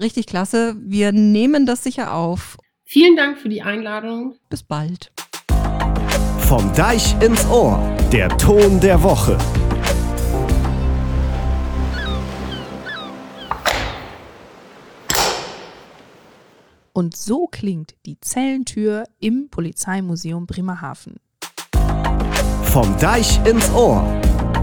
Richtig 0.00 0.26
klasse. 0.26 0.76
Wir 0.78 1.12
nehmen 1.12 1.66
das 1.66 1.82
sicher 1.82 2.14
auf. 2.14 2.56
Vielen 2.84 3.16
Dank 3.16 3.38
für 3.38 3.48
die 3.48 3.62
Einladung. 3.62 4.36
Bis 4.48 4.62
bald. 4.62 5.10
Vom 6.48 6.72
Deich 6.74 7.20
ins 7.20 7.44
Ohr, 7.48 7.76
der 8.12 8.28
Ton 8.38 8.78
der 8.78 9.02
Woche. 9.02 9.36
Und 16.92 17.16
so 17.16 17.48
klingt 17.48 17.96
die 18.06 18.20
Zellentür 18.20 19.06
im 19.18 19.48
Polizeimuseum 19.50 20.46
Bremerhaven. 20.46 21.16
Vom 22.62 22.96
Deich 22.98 23.44
ins 23.44 23.68
Ohr, 23.72 24.04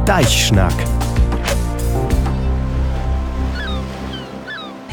Deichschnack. 0.05 1.02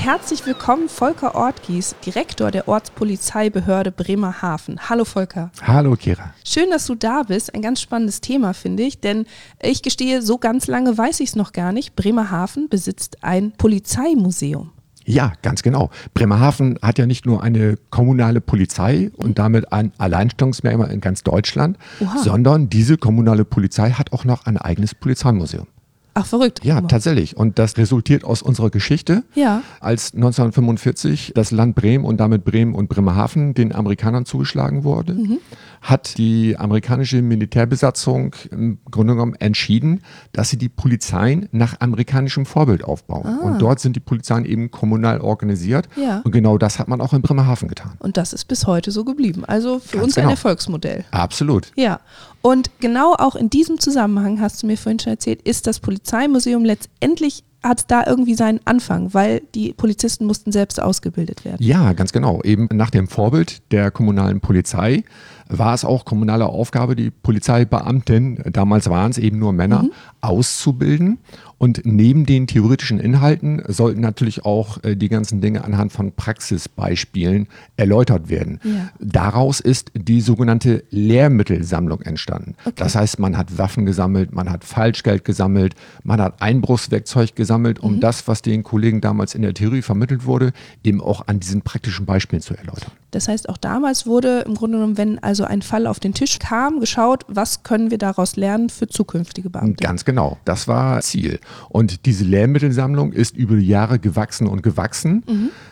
Herzlich 0.03 0.47
willkommen, 0.47 0.89
Volker 0.89 1.35
Ortgies, 1.35 1.95
Direktor 2.07 2.51
der 2.51 2.69
Ortspolizeibehörde 2.69 3.93
Bremerhaven. 3.93 4.81
Hallo 4.89 5.05
Volker. 5.05 5.51
Hallo 5.61 5.95
Kira. 5.95 6.33
Schön, 6.43 6.71
dass 6.71 6.87
du 6.87 6.95
da 6.95 7.23
bist. 7.23 7.55
Ein 7.55 7.61
ganz 7.61 7.83
spannendes 7.83 8.23
Thema, 8.23 8.55
finde 8.55 8.83
ich, 8.83 9.01
denn 9.01 9.27
ich 9.63 9.83
gestehe, 9.83 10.23
so 10.23 10.39
ganz 10.39 10.69
lange 10.69 10.97
weiß 10.97 11.21
ich 11.21 11.29
es 11.29 11.37
noch 11.37 11.53
gar 11.53 11.73
nicht. 11.73 11.97
Bremerhaven 11.97 12.71
besitzt 12.71 13.19
ein 13.23 13.53
Polizeimuseum. 13.53 14.71
Ja, 15.05 15.35
ganz 15.43 15.63
genau. 15.63 15.91
Bremerhaven 16.15 16.79
hat 16.81 16.97
ja 16.97 17.05
nicht 17.05 17.27
nur 17.27 17.43
eine 17.43 17.77
kommunale 17.91 18.41
Polizei 18.41 19.11
und 19.19 19.39
damit 19.39 19.71
ein 19.71 19.93
Alleinstellungsmerkmal 19.99 20.91
in 20.93 21.03
ganz 21.03 21.25
Deutschland, 21.25 21.77
Oha. 22.01 22.17
sondern 22.17 22.71
diese 22.71 22.97
kommunale 22.97 23.45
Polizei 23.45 23.91
hat 23.91 24.15
auch 24.15 24.25
noch 24.25 24.47
ein 24.47 24.57
eigenes 24.57 24.95
Polizeimuseum. 24.95 25.67
Ach, 26.15 26.27
verrückt. 26.27 26.65
Ja, 26.65 26.81
tatsächlich. 26.81 27.37
Und 27.37 27.59
das 27.59 27.77
resultiert 27.77 28.25
aus 28.25 28.43
unserer 28.43 28.71
Geschichte. 28.71 29.23
Ja. 29.35 29.63
Als 29.81 30.13
1945 30.15 31.33
das 31.35 31.51
Land 31.51 31.75
Bremen 31.77 32.05
und 32.05 32.19
damit 32.19 32.45
Bremen 32.45 32.75
und 32.75 32.89
Bremerhaven 32.89 33.55
den 33.55 33.75
Amerikanern 33.75 34.27
zugeschlagen 34.27 34.85
wurde, 34.85 35.15
Mhm. 35.15 35.39
hat 35.83 36.19
die 36.19 36.57
amerikanische 36.59 37.23
Militärbesatzung 37.23 38.35
im 38.51 38.79
Grunde 38.91 39.15
genommen 39.15 39.35
entschieden, 39.37 40.01
dass 40.33 40.51
sie 40.51 40.59
die 40.59 40.69
Polizeien 40.69 41.49
nach 41.53 41.81
amerikanischem 41.81 42.45
Vorbild 42.45 42.85
aufbauen. 42.85 43.39
Und 43.39 43.61
dort 43.63 43.81
sind 43.81 43.97
die 43.97 44.01
Polizeien 44.01 44.45
eben 44.45 44.71
kommunal 44.71 45.21
organisiert. 45.21 45.89
Ah. 45.97 46.01
Ja. 46.01 46.21
Und 46.25 46.33
genau 46.33 46.59
das 46.59 46.79
hat 46.79 46.89
man 46.89 47.01
auch 47.01 47.13
in 47.13 47.23
Bremerhaven 47.23 47.69
getan. 47.69 47.93
Und 48.01 48.17
das 48.17 48.33
ist 48.33 48.47
bis 48.47 48.67
heute 48.67 48.91
so 48.91 49.05
geblieben. 49.05 49.45
Also 49.47 49.79
für 49.79 49.99
Ganz 49.99 50.05
uns 50.09 50.19
ein 50.19 50.23
genau. 50.23 50.33
Erfolgsmodell. 50.33 51.05
Absolut. 51.13 51.73
Ja, 51.77 52.01
und 52.43 52.71
genau 52.81 53.15
auch 53.15 53.35
in 53.35 53.51
diesem 53.51 53.79
Zusammenhang, 53.79 54.41
hast 54.41 54.63
du 54.63 54.67
mir 54.67 54.77
vorhin 54.77 54.99
schon 54.99 55.13
erzählt, 55.13 55.43
ist 55.43 55.67
das 55.67 55.81
Polizeimuseum 55.81 56.65
letztendlich, 56.65 57.45
hat 57.63 57.91
da 57.91 58.05
irgendwie 58.07 58.35
seinen 58.35 58.61
Anfang, 58.65 59.13
weil 59.13 59.43
die 59.55 59.75
Polizisten 59.75 60.25
mussten 60.25 60.51
selbst 60.51 60.81
ausgebildet 60.81 61.45
werden. 61.45 61.59
Ja, 61.61 61.93
ganz 61.93 62.13
genau. 62.13 62.41
Eben 62.43 62.69
nach 62.73 62.89
dem 62.89 63.07
Vorbild 63.07 63.61
der 63.71 63.91
kommunalen 63.91 64.41
Polizei 64.41 65.05
war 65.49 65.75
es 65.75 65.85
auch 65.85 66.07
kommunale 66.07 66.47
Aufgabe, 66.47 66.97
die 66.97 67.11
Polizeibeamten, 67.11 68.43
damals 68.51 68.89
waren 68.89 69.11
es 69.11 69.19
eben 69.19 69.39
nur 69.39 69.53
Männer, 69.53 69.85
auszubilden. 70.23 71.19
Und 71.63 71.83
neben 71.85 72.25
den 72.25 72.47
theoretischen 72.47 72.99
Inhalten 72.99 73.63
sollten 73.69 74.01
natürlich 74.01 74.47
auch 74.47 74.83
äh, 74.83 74.97
die 74.97 75.11
ganzen 75.11 75.43
Dinge 75.43 75.63
anhand 75.63 75.93
von 75.93 76.11
Praxisbeispielen 76.11 77.49
erläutert 77.77 78.31
werden. 78.31 78.61
Ja. 78.65 78.89
Daraus 78.99 79.61
ist 79.61 79.93
die 79.93 80.23
sogenannte 80.23 80.85
Lehrmittelsammlung 80.89 82.01
entstanden. 82.01 82.55
Das 82.77 82.95
heißt, 82.95 83.19
man 83.19 83.37
hat 83.37 83.59
Waffen 83.59 83.85
gesammelt, 83.85 84.33
man 84.33 84.51
hat 84.51 84.65
Falschgeld 84.65 85.27
gesammelt, 85.27 85.75
man 86.03 86.19
hat 86.23 86.41
Einbruchswerkzeug 86.41 87.37
gesammelt, 87.37 87.79
um 87.79 88.01
das, 88.01 88.27
was 88.27 88.41
den 88.41 88.63
Kollegen 88.63 89.03
damals 89.03 89.35
in 89.35 89.43
der 89.43 89.53
Theorie 89.53 89.83
vermittelt 89.83 90.25
wurde, 90.25 90.55
eben 90.83 91.03
auch 91.03 91.29
an 91.29 91.41
diesen 91.41 91.61
praktischen 91.61 92.07
Beispielen 92.07 92.41
zu 92.41 92.55
erläutern. 92.57 92.93
Das 93.11 93.29
heißt, 93.29 93.49
auch 93.49 93.57
damals 93.57 94.07
wurde 94.07 94.41
im 94.47 94.55
Grunde 94.55 94.79
genommen, 94.79 94.97
wenn 94.97 95.19
also 95.19 95.45
ein 95.45 95.63
Fall 95.63 95.87
auf 95.87 96.01
den 96.01 96.15
Tisch 96.15 96.39
kam, 96.39 96.81
geschaut, 96.81 97.25
was 97.29 97.65
können 97.65 97.91
wir 97.91 97.99
daraus 97.99 98.37
lernen 98.37 98.71
für 98.71 98.87
zukünftige 98.87 99.51
Beamte. 99.51 99.83
Ganz 99.83 100.05
genau, 100.05 100.39
das 100.45 100.69
war 100.69 101.01
Ziel. 101.01 101.41
Und 101.69 102.07
diese 102.07 102.25
Lehrmittelsammlung 102.25 103.13
ist 103.13 103.37
über 103.37 103.57
die 103.57 103.67
Jahre 103.67 103.99
gewachsen 103.99 104.47
und 104.47 104.63
gewachsen. 104.63 105.25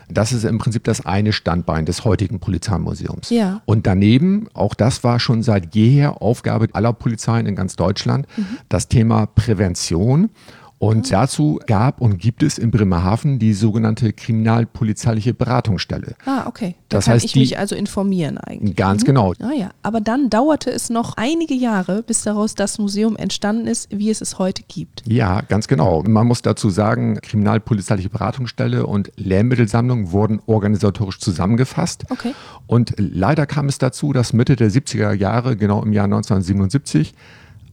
Das 0.08 0.32
ist 0.32 0.44
im 0.44 0.58
Prinzip 0.58 0.84
das 0.84 1.04
eine 1.04 1.32
Standbein 1.32 1.84
des 1.84 2.04
heutigen 2.04 2.40
Polizeimuseums. 2.40 3.30
Ja. 3.30 3.62
Und 3.66 3.86
daneben, 3.86 4.48
auch 4.54 4.74
das 4.74 5.04
war 5.04 5.20
schon 5.20 5.42
seit 5.42 5.74
jeher 5.74 6.22
Aufgabe 6.22 6.68
aller 6.72 6.92
Polizeien 6.92 7.46
in 7.46 7.54
ganz 7.54 7.76
Deutschland, 7.76 8.26
das 8.68 8.88
Thema 8.88 9.26
Prävention. 9.26 10.30
Und 10.80 11.10
dazu 11.10 11.58
gab 11.66 12.00
und 12.00 12.18
gibt 12.18 12.42
es 12.44 12.56
in 12.56 12.70
Bremerhaven 12.70 13.40
die 13.40 13.52
sogenannte 13.52 14.12
kriminalpolizeiliche 14.12 15.34
Beratungsstelle. 15.34 16.14
Ah, 16.24 16.44
okay. 16.46 16.76
Da 16.88 16.98
Das 16.98 17.06
kann 17.06 17.14
heißt, 17.14 17.24
ich 17.24 17.32
die- 17.32 17.40
mich 17.40 17.58
also 17.58 17.74
informieren 17.74 18.38
eigentlich. 18.38 18.76
Ganz 18.76 19.04
genau. 19.04 19.32
Ah 19.40 19.52
ja, 19.52 19.70
aber 19.82 20.00
dann 20.00 20.30
dauerte 20.30 20.70
es 20.70 20.88
noch 20.88 21.14
einige 21.16 21.54
Jahre, 21.54 22.02
bis 22.04 22.22
daraus 22.22 22.54
das 22.54 22.78
Museum 22.78 23.16
entstanden 23.16 23.66
ist, 23.66 23.88
wie 23.90 24.08
es 24.08 24.20
es 24.20 24.38
heute 24.38 24.62
gibt. 24.68 25.02
Ja, 25.06 25.40
ganz 25.40 25.66
genau. 25.66 26.02
Man 26.06 26.26
muss 26.28 26.42
dazu 26.42 26.70
sagen, 26.70 27.18
kriminalpolizeiliche 27.22 28.08
Beratungsstelle 28.08 28.86
und 28.86 29.10
Lehrmittelsammlung 29.16 30.12
wurden 30.12 30.40
organisatorisch 30.46 31.18
zusammengefasst. 31.18 32.04
Okay. 32.10 32.34
Und 32.68 32.94
leider 32.98 33.46
kam 33.46 33.66
es 33.66 33.78
dazu, 33.78 34.12
dass 34.12 34.32
Mitte 34.32 34.54
der 34.54 34.70
70er 34.70 35.12
Jahre, 35.12 35.56
genau 35.56 35.82
im 35.82 35.92
Jahr 35.92 36.04
1977, 36.04 37.14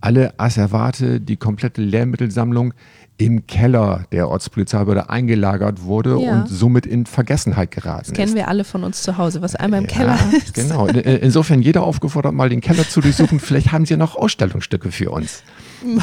alle 0.06 0.34
Asservate, 0.38 1.20
die 1.20 1.36
komplette 1.38 1.82
Lehrmittelsammlung 1.82 2.74
im 3.18 3.48
Keller 3.48 4.04
der 4.12 4.28
Ortspolizeibehörde 4.30 5.10
eingelagert 5.10 5.84
wurde 5.84 6.20
Ja. 6.22 6.34
und 6.34 6.50
somit 6.50 6.86
in 6.86 7.06
Vergessenheit 7.06 7.72
geraten 7.72 8.12
Kennen 8.12 8.28
ist. 8.30 8.36
wir 8.36 8.50
alle 8.50 8.66
von 8.66 8.84
uns 8.84 9.02
zu 9.04 9.18
Hause, 9.18 9.42
was 9.42 9.56
einmal 9.56 9.80
im 9.82 9.88
Ja, 9.88 9.96
Keller 9.96 10.20
ist. 10.38 10.54
Genau. 10.54 10.88
In- 10.88 11.00
Insofern 11.00 11.62
jeder 11.62 11.84
aufgefordert, 11.84 12.34
mal 12.34 12.50
den 12.50 12.60
Keller 12.60 12.88
zu 12.88 13.00
durchsuchen. 13.00 13.40
Vielleicht 13.40 13.72
haben 13.72 13.86
sie 13.86 13.94
ja 13.94 13.98
noch 13.98 14.16
Ausstellungsstücke 14.18 14.92
für 14.92 15.12
uns. 15.12 15.44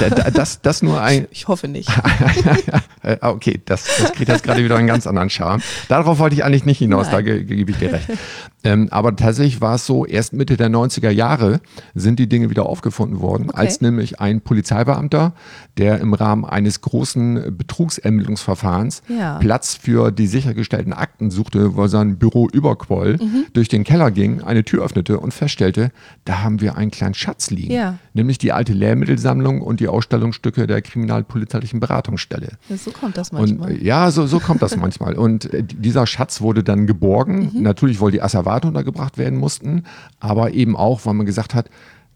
Da- 0.00 0.08
da- 0.08 0.30
Das, 0.30 0.62
das 0.62 0.80
nur 0.82 1.02
ein, 1.02 1.26
Ich 1.30 1.48
hoffe 1.48 1.68
nicht. 1.68 1.90
Äh, 3.02 3.16
okay, 3.20 3.60
das, 3.64 3.84
das 3.98 4.12
kriegt 4.12 4.30
jetzt 4.30 4.42
gerade 4.44 4.64
wieder 4.64 4.76
einen 4.76 4.86
ganz 4.88 5.06
anderen 5.06 5.28
Charme. 5.28 5.60
Darauf 5.88 6.18
wollte 6.18 6.34
ich 6.34 6.44
eigentlich 6.44 6.64
nicht 6.64 6.78
hinaus, 6.78 7.08
da 7.10 7.16
Nein. 7.16 7.24
ge 7.26 7.44
gebe 7.44 7.70
ich 7.72 7.76
dir 7.78 7.92
recht. 7.92 8.08
Ähm, 8.64 8.88
aber 8.92 9.16
tatsächlich 9.16 9.60
war 9.60 9.74
es 9.74 9.86
so, 9.86 10.06
erst 10.06 10.32
Mitte 10.34 10.56
der 10.56 10.68
90er 10.70 11.10
Jahre 11.10 11.60
sind 11.94 12.18
die 12.18 12.28
Dinge 12.28 12.48
wieder 12.48 12.66
aufgefunden 12.66 13.20
worden, 13.20 13.48
Okay. 13.50 13.58
als 13.58 13.80
nämlich 13.80 14.20
ein 14.20 14.40
Polizeibeamter, 14.40 15.32
der 15.78 15.98
im 16.00 16.14
Rahmen 16.14 16.44
eines 16.44 16.80
großen 16.80 17.56
Betrugsermittlungsverfahrens 17.56 19.02
Ja. 19.08 19.38
Platz 19.38 19.74
für 19.74 20.10
die 20.12 20.26
sichergestellten 20.26 20.92
Akten 20.92 21.30
suchte, 21.30 21.76
wo 21.76 21.86
sein 21.86 22.18
Büro 22.18 22.48
überquoll, 22.52 23.18
Mhm. 23.20 23.46
durch 23.52 23.68
den 23.68 23.84
Keller 23.84 24.10
ging, 24.10 24.42
eine 24.42 24.64
Tür 24.64 24.84
öffnete 24.84 25.18
und 25.18 25.34
feststellte, 25.34 25.90
da 26.24 26.42
haben 26.42 26.60
wir 26.60 26.76
einen 26.76 26.90
kleinen 26.90 27.14
Schatz 27.14 27.50
liegen. 27.50 27.72
Ja. 27.72 27.98
Nämlich 28.14 28.38
die 28.38 28.52
alte 28.52 28.72
Lehrmittelsammlung 28.72 29.60
und 29.62 29.80
die 29.80 29.88
Ausstellungsstücke 29.88 30.66
der 30.66 30.82
kriminalpolizeilichen 30.82 31.80
Beratungsstelle. 31.80 32.50
So 32.76 32.90
kommt 32.92 33.16
das 33.16 33.30
Und 33.30 33.58
manchmal. 33.58 33.72
äh, 33.72 33.84
ja, 33.84 34.10
so, 34.10 34.26
so 34.26 34.38
kommt 34.38 34.62
das 34.62 34.76
manchmal. 34.76 35.14
Und 35.14 35.52
äh, 35.52 35.62
dieser 35.64 36.06
Schatz 36.06 36.40
wurde 36.40 36.62
dann 36.62 36.86
geborgen. 36.86 37.50
Mhm. 37.54 37.62
Natürlich, 37.62 38.00
weil 38.00 38.10
die 38.12 38.22
Asservate 38.22 38.51
untergebracht 38.60 39.18
werden 39.18 39.38
mussten, 39.38 39.84
aber 40.20 40.52
eben 40.52 40.76
auch, 40.76 41.04
weil 41.04 41.14
man 41.14 41.26
gesagt 41.26 41.54
hat, 41.54 41.68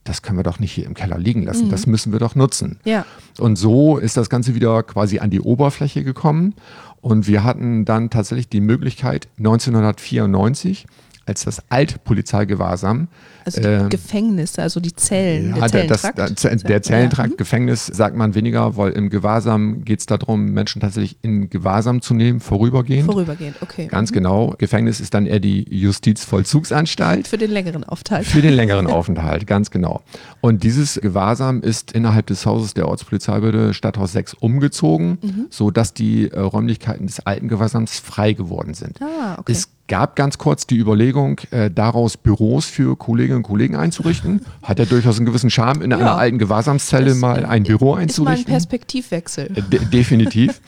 das 0.05 0.23
können 0.23 0.38
wir 0.38 0.45
doch 0.45 0.61
nicht 0.61 0.73
hier 0.73 0.87
im 0.87 0.95
Keller 0.95 1.19
liegen 1.19 1.43
lassen, 1.43 1.69
das 1.69 1.87
müssen 1.87 2.12
wir 2.12 2.21
doch 2.21 2.35
nutzen. 2.35 2.78
Mhm. 2.85 2.90
Ja. 2.90 3.07
Und 3.38 3.57
so 3.57 3.99
ist 3.99 4.16
das 4.16 4.31
Ganze 4.31 4.55
wieder 4.55 4.83
quasi 4.83 5.19
an 5.19 5.31
die 5.31 5.40
Oberfläche 5.40 6.05
gekommen. 6.05 6.55
Und 7.00 7.26
wir 7.26 7.45
hatten 7.45 7.85
dann 7.85 8.11
tatsächlich 8.11 8.49
die 8.49 8.61
Möglichkeit, 8.61 9.28
1994, 9.38 10.87
als 11.26 11.45
das 11.45 11.61
Altpolizeigewahrsam 11.68 13.09
Also 13.45 13.61
die 13.61 13.66
ähm, 13.66 13.88
Gefängnisse, 13.90 14.62
also 14.62 14.80
die 14.80 14.95
Zellen, 14.95 15.56
ja, 15.56 15.68
der 15.68 15.87
der, 15.87 15.87
das, 15.87 16.02
Zellentrakt. 16.02 16.68
der, 16.68 16.83
Zellentrakt, 16.83 17.30
Ja. 17.30 17.37
Gefängnis 17.37 17.87
sagt 17.87 18.16
man 18.16 18.35
weniger, 18.35 18.76
weil 18.76 18.92
im 18.92 19.11
Gewahrsam 19.11 19.85
geht 19.85 20.00
es 20.00 20.06
darum, 20.06 20.47
Menschen 20.52 20.80
tatsächlich 20.80 21.16
in 21.23 21.50
Gewahrsam 21.50 22.00
zu 22.00 22.14
nehmen, 22.14 22.40
vorübergehend. 22.40 23.06
Vorübergehend, 23.06 23.56
okay. 23.61 23.87
Ganz 23.87 24.12
genau. 24.12 24.54
Gefängnis 24.59 25.00
ist 25.00 25.14
dann 25.14 25.26
eher 25.26 25.40
die 25.40 25.66
Justizvollzugsanstalt. 25.68 27.28
Für 27.28 27.38
den 27.38 27.50
längeren 27.50 27.85
Aufenthalt. 27.85 28.26
Für 28.26 28.42
den 28.42 28.54
längeren 28.54 28.87
Aufenthalt, 28.87 29.47
ganz 29.47 29.71
genau. 29.71 30.02
Und 30.40 30.62
dieses 30.62 31.00
Gewahrsam 31.00 31.61
ist 31.62 31.92
innerhalb 31.92 32.26
des 32.26 32.47
Hauses 32.47 32.75
der 32.75 32.88
Ortspolizeibehörde 32.88 33.75
Stadthaus 33.75 34.12
6 34.12 34.35
umgezogen, 34.35 35.18
Mhm. 35.23 35.47
sodass 35.50 35.95
die 35.95 36.30
äh, 36.30 36.38
Räumlichkeiten 36.38 37.06
des 37.06 37.21
alten 37.21 37.49
Gewahrsams 37.49 37.99
frei 37.99 38.33
geworden 38.33 38.75
sind. 38.75 39.00
Ah, 39.00 39.37
okay. 39.38 39.52
Es 39.52 39.68
gab 39.88 40.16
ganz 40.16 40.38
kurz 40.38 40.66
die 40.66 40.76
Überlegung, 40.76 41.40
äh, 41.50 41.71
daraus 41.71 42.16
Büros 42.16 42.66
für 42.66 42.97
Kolleginnen 42.97 43.38
und 43.38 43.43
Kollegen 43.43 43.76
einzurichten. 43.76 44.40
Hat 44.62 44.78
ja 44.78 44.85
durchaus 44.85 45.16
einen 45.16 45.26
gewissen 45.26 45.50
Charme, 45.50 45.83
in 45.83 45.93
einer 45.93 46.16
alten 46.16 46.38
Gewahrsamszelle 46.38 47.11
Das, 47.11 47.19
mal 47.19 47.45
ein 47.45 47.62
Büro 47.62 47.90
Ist 47.90 47.95
mal 47.95 47.97
ein 47.97 48.02
einzurichten. 48.02 48.47
Perspektivwechsel. 48.47 49.50
Äh, 49.57 49.62
De 49.62 49.85
definitiv. 49.85 50.61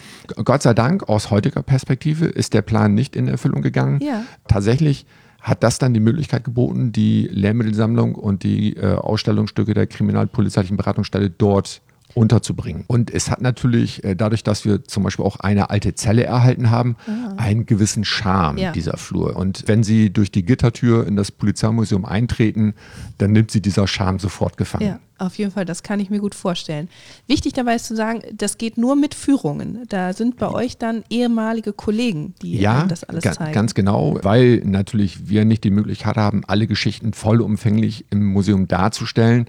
Gott 0.44 0.62
sei 0.62 0.74
Dank, 0.74 1.08
aus 1.08 1.30
heutiger 1.30 1.62
Perspektive 1.62 2.26
ist 2.26 2.54
der 2.54 2.62
Plan 2.62 2.94
nicht 2.94 3.16
in 3.16 3.28
Erfüllung 3.28 3.62
gegangen. 3.62 4.00
Ja. 4.02 4.24
Tatsächlich 4.46 5.06
hat 5.40 5.62
das 5.62 5.78
dann 5.78 5.94
die 5.94 6.00
Möglichkeit 6.00 6.44
geboten, 6.44 6.92
die 6.92 7.28
Lehrmittelsammlung 7.32 8.14
und 8.14 8.42
die 8.42 8.76
äh, 8.76 8.94
Ausstellungsstücke 8.94 9.74
der 9.74 9.86
kriminalpolizeilichen 9.86 10.76
Beratungsstelle 10.76 11.30
dort 11.30 11.80
unterzubringen. 12.18 12.84
Und 12.88 13.10
es 13.12 13.30
hat 13.30 13.40
natürlich, 13.40 14.04
äh, 14.04 14.14
dadurch, 14.16 14.42
dass 14.42 14.64
wir 14.64 14.84
zum 14.84 15.04
Beispiel 15.04 15.24
auch 15.24 15.36
eine 15.36 15.70
alte 15.70 15.94
Zelle 15.94 16.24
erhalten 16.24 16.70
haben, 16.70 16.96
einen 17.36 17.64
gewissen 17.66 18.04
Charme, 18.04 18.58
Ja. 18.58 18.72
dieser 18.72 18.96
Flur. 18.96 19.36
Und 19.36 19.64
wenn 19.66 19.82
Sie 19.82 20.10
durch 20.12 20.30
die 20.30 20.44
Gittertür 20.44 21.06
in 21.06 21.16
das 21.16 21.30
Polizeimuseum 21.30 22.04
eintreten, 22.04 22.74
dann 23.18 23.32
nimmt 23.32 23.50
Sie 23.50 23.62
dieser 23.62 23.86
Charme 23.86 24.18
sofort 24.18 24.56
gefangen. 24.56 24.84
Ja, 24.86 24.98
auf 25.18 25.36
jeden 25.38 25.50
Fall, 25.50 25.64
das 25.64 25.82
kann 25.82 26.00
ich 26.00 26.10
mir 26.10 26.18
gut 26.20 26.34
vorstellen. 26.34 26.88
Wichtig 27.26 27.52
dabei 27.52 27.76
ist 27.76 27.86
zu 27.86 27.96
sagen, 27.96 28.20
das 28.34 28.58
geht 28.58 28.78
nur 28.78 28.96
mit 28.96 29.14
Führungen. 29.14 29.84
Da 29.88 30.12
sind 30.12 30.36
bei 30.36 30.48
euch 30.50 30.76
dann 30.78 31.04
ehemalige 31.10 31.72
Kollegen, 31.72 32.34
die 32.42 32.58
Ja, 32.58 32.84
das 32.86 33.04
alles 33.04 33.24
ga- 33.24 33.32
zeigen. 33.32 33.52
ganz 33.52 33.74
genau, 33.74 34.18
weil 34.22 34.62
natürlich 34.64 35.28
wir 35.28 35.44
nicht 35.44 35.64
die 35.64 35.70
Möglichkeit 35.70 36.16
haben, 36.16 36.42
alle 36.46 36.66
Geschichten 36.66 37.12
vollumfänglich 37.12 38.04
im 38.10 38.26
Museum 38.26 38.66
darzustellen, 38.68 39.46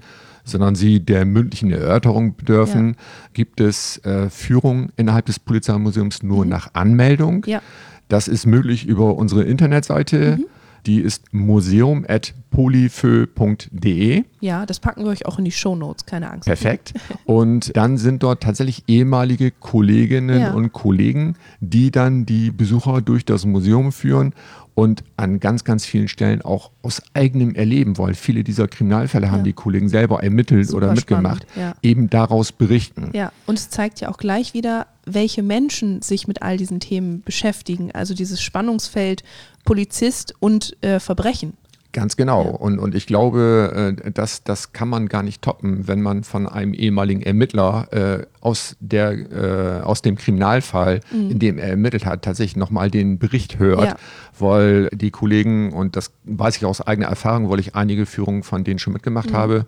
sondern 0.50 0.74
sie 0.74 1.00
der 1.00 1.24
mündlichen 1.24 1.70
Erörterung 1.70 2.36
bedürfen, 2.36 2.96
gibt 3.32 3.60
es 3.60 3.96
äh, 4.04 4.28
Führungen 4.30 4.92
innerhalb 4.96 5.26
des 5.26 5.38
Polizeimuseums 5.38 6.22
nur 6.22 6.44
nach 6.44 6.74
Anmeldung. 6.74 7.44
Mhm. 7.46 7.52
Ja. 7.52 7.62
Das 8.08 8.28
ist 8.28 8.46
möglich 8.46 8.86
über 8.86 9.16
unsere 9.16 9.44
Internetseite. 9.44 10.36
Mhm. 10.38 10.46
Die 10.86 11.00
ist 11.00 11.32
museum.polyfö.de. 11.32 14.24
Ja, 14.40 14.66
das 14.66 14.80
packen 14.80 15.04
wir 15.04 15.10
euch 15.10 15.26
auch 15.26 15.38
in 15.38 15.44
die 15.44 15.52
Shownotes, 15.52 16.06
keine 16.06 16.30
Angst. 16.30 16.46
Perfekt. 16.46 16.94
Und 17.24 17.76
dann 17.76 17.98
sind 17.98 18.22
dort 18.22 18.42
tatsächlich 18.42 18.84
ehemalige 18.88 19.50
Kolleginnen 19.50 20.40
Ja. 20.40 20.52
und 20.52 20.72
Kollegen, 20.72 21.36
die 21.60 21.90
dann 21.90 22.26
die 22.26 22.50
Besucher 22.50 23.02
durch 23.02 23.24
das 23.24 23.44
Museum 23.44 23.92
führen 23.92 24.34
und 24.74 25.04
an 25.18 25.40
ganz, 25.40 25.64
ganz 25.64 25.84
vielen 25.84 26.08
Stellen 26.08 26.40
auch 26.42 26.70
aus 26.82 27.02
eigenem 27.12 27.54
Erleben, 27.54 27.98
weil 27.98 28.14
viele 28.14 28.44
dieser 28.44 28.66
Kriminalfälle 28.66 29.30
haben 29.30 29.38
Ja. 29.38 29.44
die 29.44 29.52
Kollegen 29.52 29.88
selber 29.90 30.22
ermittelt 30.22 30.68
Super 30.68 30.84
oder 30.86 30.92
mitgemacht, 30.94 31.46
spannend, 31.50 31.74
ja. 31.82 31.88
eben 31.88 32.08
daraus 32.08 32.52
berichten. 32.52 33.10
Ja, 33.12 33.32
und 33.46 33.58
es 33.58 33.68
zeigt 33.68 34.00
ja 34.00 34.08
auch 34.10 34.16
gleich 34.16 34.54
wieder, 34.54 34.86
welche 35.04 35.42
Menschen 35.42 36.00
sich 36.02 36.28
mit 36.28 36.40
all 36.42 36.56
diesen 36.56 36.80
Themen 36.80 37.20
beschäftigen. 37.22 37.90
Also 37.92 38.14
dieses 38.14 38.40
Spannungsfeld 38.40 39.22
Polizist 39.64 40.34
und 40.40 40.76
äh, 40.82 41.00
Verbrechen. 41.00 41.54
Ganz 41.92 42.16
genau. 42.16 42.44
Ja. 42.44 42.50
Und, 42.50 42.78
und 42.78 42.94
ich 42.94 43.06
glaube, 43.06 43.94
äh, 44.04 44.10
das, 44.12 44.44
das 44.44 44.72
kann 44.72 44.88
man 44.88 45.08
gar 45.08 45.22
nicht 45.24 45.42
toppen, 45.42 45.88
wenn 45.88 46.02
man 46.02 46.22
von 46.22 46.46
einem 46.46 46.72
ehemaligen 46.72 47.20
Ermittler 47.22 47.88
äh, 47.90 48.26
aus, 48.40 48.76
der, 48.78 49.12
äh, 49.12 49.82
aus 49.82 50.00
dem 50.00 50.16
Kriminalfall, 50.16 51.00
in 51.12 51.38
dem 51.40 51.58
er 51.58 51.70
ermittelt 51.70 52.06
hat, 52.06 52.22
tatsächlich 52.22 52.56
nochmal 52.56 52.90
den 52.90 53.18
Bericht 53.18 53.58
hört. 53.58 53.80
Mhm. 53.80 53.86
Ja. 53.86 53.96
Weil 54.38 54.88
die 54.92 55.10
Kollegen, 55.10 55.72
und 55.72 55.96
das 55.96 56.12
weiß 56.24 56.56
ich 56.58 56.64
aus 56.64 56.80
eigener 56.80 57.08
Erfahrung, 57.08 57.50
weil 57.50 57.58
ich 57.60 57.74
einige 57.74 58.06
Führungen 58.06 58.42
von 58.44 58.62
denen 58.62 58.78
schon 58.78 58.92
mitgemacht 58.92 59.30
Mhm. 59.30 59.36
habe, 59.36 59.66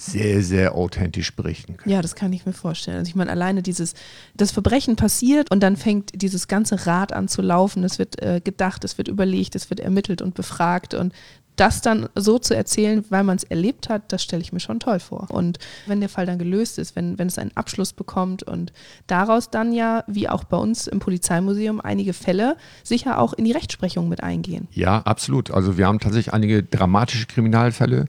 sehr, 0.00 0.42
sehr 0.42 0.74
authentisch 0.74 1.36
berichten 1.36 1.76
können. 1.76 1.92
Ja, 1.92 2.00
das 2.00 2.14
kann 2.14 2.32
ich 2.32 2.46
mir 2.46 2.54
vorstellen. 2.54 2.96
Also 2.96 3.10
ich 3.10 3.16
meine, 3.16 3.30
alleine 3.30 3.62
dieses, 3.62 3.92
das 4.34 4.50
Verbrechen 4.50 4.96
passiert 4.96 5.50
und 5.50 5.62
dann 5.62 5.76
fängt 5.76 6.22
dieses 6.22 6.48
ganze 6.48 6.86
Rad 6.86 7.12
an 7.12 7.28
zu 7.28 7.42
laufen. 7.42 7.84
Es 7.84 7.98
wird 7.98 8.22
äh, 8.22 8.40
gedacht, 8.42 8.82
es 8.84 8.96
wird 8.96 9.08
überlegt, 9.08 9.54
es 9.54 9.68
wird 9.68 9.78
ermittelt 9.78 10.22
und 10.22 10.34
befragt 10.34 10.94
und 10.94 11.12
das 11.56 11.82
dann 11.82 12.08
so 12.14 12.38
zu 12.38 12.56
erzählen, 12.56 13.04
weil 13.10 13.22
man 13.22 13.36
es 13.36 13.44
erlebt 13.44 13.90
hat, 13.90 14.10
das 14.12 14.22
stelle 14.22 14.40
ich 14.40 14.50
mir 14.50 14.60
schon 14.60 14.80
toll 14.80 14.98
vor. 14.98 15.26
Und 15.30 15.58
wenn 15.86 16.00
der 16.00 16.08
Fall 16.08 16.24
dann 16.24 16.38
gelöst 16.38 16.78
ist, 16.78 16.96
wenn, 16.96 17.18
wenn 17.18 17.28
es 17.28 17.36
einen 17.36 17.54
Abschluss 17.54 17.92
bekommt 17.92 18.42
und 18.42 18.72
daraus 19.06 19.50
dann 19.50 19.74
ja, 19.74 20.02
wie 20.06 20.30
auch 20.30 20.44
bei 20.44 20.56
uns 20.56 20.86
im 20.86 21.00
Polizeimuseum, 21.00 21.78
einige 21.78 22.14
Fälle 22.14 22.56
sicher 22.82 23.18
auch 23.18 23.34
in 23.34 23.44
die 23.44 23.52
Rechtsprechung 23.52 24.08
mit 24.08 24.22
eingehen. 24.22 24.68
Ja, 24.72 25.00
absolut. 25.02 25.50
Also 25.50 25.76
wir 25.76 25.86
haben 25.86 25.98
tatsächlich 25.98 26.32
einige 26.32 26.62
dramatische 26.62 27.26
Kriminalfälle, 27.26 28.06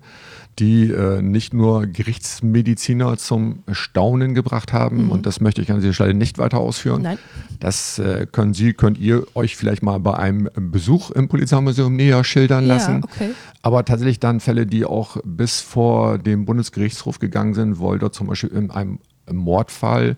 die 0.60 0.92
äh, 0.92 1.22
nicht 1.22 1.54
nur 1.54 1.88
Gerichtsmediziner 1.88 3.18
zum 3.18 3.64
Staunen 3.72 4.36
gebracht 4.36 4.74
haben. 4.74 5.10
Und 5.10 5.26
das 5.26 5.40
möchte 5.42 5.62
ich 5.62 5.72
an 5.72 5.80
dieser 5.80 5.94
Stelle 5.94 6.14
nicht 6.14 6.38
weiter 6.38 6.60
ausführen. 6.60 6.98
Mhm. 7.00 7.04
Nein. 7.04 7.18
Das 7.60 8.00
äh, 8.00 8.28
können 8.32 8.54
Sie, 8.54 8.74
könnt 8.74 8.98
ihr 9.00 9.26
euch 9.36 9.56
vielleicht 9.56 9.82
mal 9.82 10.00
bei 10.00 10.16
einem 10.16 10.50
Besuch 10.56 11.12
im 11.12 11.28
Polizeimuseum 11.28 11.96
näher 11.96 12.24
schildern 12.24 12.68
Ja, 12.68 12.76
lassen. 12.76 13.04
okay. 13.04 13.32
Aber 13.62 13.86
tatsächlich 13.86 14.20
dann 14.20 14.40
Fälle, 14.40 14.66
die 14.66 14.86
auch 14.86 15.18
bis 15.24 15.62
vor 15.62 16.18
dem 16.18 16.46
Bundesgerichtshof 16.46 17.20
gegangen 17.20 17.54
sind, 17.54 17.80
weil 17.80 18.00
dort 18.00 18.14
zum 18.14 18.28
Beispiel 18.28 18.50
in 18.50 18.72
einem 18.72 19.00
Mordfall 19.32 20.18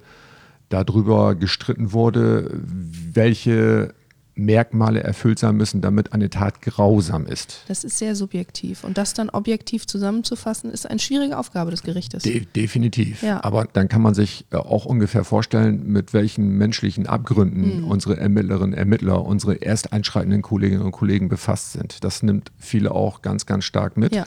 darüber 0.69 1.35
gestritten 1.35 1.91
wurde, 1.93 2.49
welche 3.13 3.93
Merkmale 4.35 5.01
erfüllt 5.01 5.39
sein 5.39 5.55
müssen, 5.55 5.81
damit 5.81 6.13
eine 6.13 6.29
Tat 6.29 6.61
grausam 6.61 7.25
ist. 7.25 7.63
Das 7.67 7.83
ist 7.83 7.97
sehr 7.97 8.15
subjektiv. 8.15 8.83
Und 8.83 8.97
das 8.97 9.13
dann 9.13 9.29
objektiv 9.29 9.85
zusammenzufassen, 9.85 10.71
ist 10.71 10.89
eine 10.89 10.99
schwierige 10.99 11.37
Aufgabe 11.37 11.71
des 11.71 11.83
Gerichtes. 11.83 12.23
De 12.23 12.45
definitiv. 12.45 13.21
Ja. 13.21 13.43
Aber 13.43 13.67
dann 13.71 13.87
kann 13.89 14.01
man 14.01 14.13
sich 14.13 14.45
äh, 14.51 14.57
auch 14.57 14.85
ungefähr 14.85 15.23
vorstellen, 15.23 15.87
mit 15.87 16.13
welchen 16.13 16.57
menschlichen 16.57 17.03
Mhm. 17.03 17.09
Abgründen 17.09 17.83
unsere 17.83 18.17
Ermittlerinnen, 18.17 18.73
Ermittler, 18.73 19.23
unsere 19.25 19.55
erst 19.55 19.93
einschreitenden 19.93 20.41
Kolleginnen 20.41 20.81
und 20.81 20.91
Kollegen 20.91 21.29
befasst 21.29 21.73
sind. 21.73 22.03
Das 22.03 22.23
nimmt 22.23 22.51
viele 22.57 22.91
auch 22.91 23.21
ganz, 23.21 23.45
ganz 23.45 23.65
stark 23.65 23.97
mit. 23.97 24.13
Ja. 24.15 24.25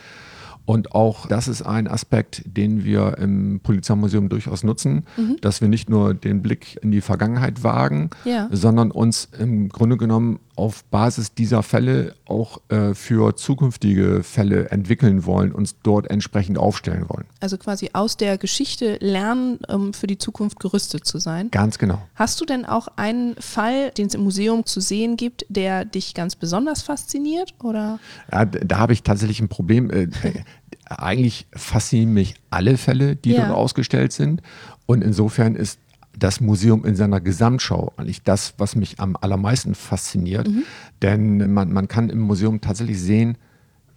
Und 0.67 0.93
auch 0.93 1.27
das 1.27 1.47
ist 1.49 1.63
ein 1.63 1.87
Aspekt, 1.89 2.43
den 2.45 2.85
wir 2.85 3.17
im 3.19 3.61
Polizeimuseum 3.63 4.29
durchaus 4.29 4.65
nutzen, 4.65 5.05
Mhm. 5.17 5.37
dass 5.41 5.61
wir 5.61 5.69
nicht 5.69 5.89
nur 5.89 6.13
den 6.13 6.43
Blick 6.43 6.79
in 6.83 6.91
die 6.91 7.01
Vergangenheit 7.01 7.63
wagen, 7.63 8.11
Ja. 8.25 8.49
sondern 8.51 8.91
uns 8.91 9.29
im 9.39 9.69
Grunde 9.69 9.97
genommen 9.97 10.41
auf 10.57 10.85
Basis 10.85 11.35
dieser 11.35 11.63
Fälle 11.63 12.15
auch 12.27 12.61
äh, 12.69 12.95
für 12.95 13.37
zukünftige 13.37 14.23
Fälle 14.23 14.71
entwickeln 14.71 15.25
wollen, 15.27 15.53
uns 15.53 15.77
dort 15.83 16.11
entsprechend 16.11 16.59
aufstellen 16.59 17.09
wollen. 17.09 17.27
Also 17.41 17.59
quasi 17.59 17.91
aus 17.93 18.17
der 18.17 18.39
Geschichte 18.39 18.97
lernen, 19.01 19.59
um 19.69 19.93
für 19.93 20.07
die 20.07 20.19
Zukunft 20.19 20.59
gerüstet 20.59 21.05
zu 21.07 21.19
sein. 21.19 21.51
Ganz 21.51 21.79
genau. 21.79 22.03
Hast 22.15 22.41
du 22.41 22.45
denn 22.47 22.65
auch 22.65 22.89
einen 22.97 23.37
Fall, 23.37 23.91
den 23.91 24.07
es 24.07 24.15
im 24.15 24.23
Museum 24.23 24.65
zu 24.67 24.81
sehen 24.81 25.17
gibt, 25.17 25.45
der 25.49 25.85
dich 25.85 26.15
ganz 26.15 26.37
besonders 26.37 26.83
fasziniert? 26.83 27.55
Oder? 27.63 27.99
Ja, 28.33 28.45
da 28.47 28.79
habe 28.79 28.95
ich 28.95 29.03
tatsächlich 29.03 29.41
ein 29.41 29.49
Problem. 29.49 29.91
Äh, 29.91 30.05
äh, 30.23 30.43
eigentlich 30.87 31.47
faszinieren 31.53 32.15
mich 32.15 32.35
alle 32.51 32.77
Fälle, 32.79 33.17
die 33.17 33.33
Ja. 33.33 33.47
dort 33.47 33.51
ausgestellt 33.57 34.13
sind. 34.13 34.41
Und 34.87 35.03
insofern 35.03 35.55
ist 35.57 35.81
das 36.17 36.41
Museum 36.41 36.85
in 36.85 36.97
seiner 36.97 37.21
Gesamtschau 37.21 37.93
eigentlich 37.97 38.23
das, 38.23 38.55
was 38.59 38.77
mich 38.77 38.99
am 39.01 39.17
allermeisten 39.21 39.75
fasziniert. 39.75 40.49
Mhm. 40.49 40.65
Denn 41.03 41.53
man, 41.53 41.73
man 41.73 41.89
kann 41.89 42.11
im 42.11 42.21
Museum 42.21 42.61
tatsächlich 42.61 43.01
sehen, 43.01 43.39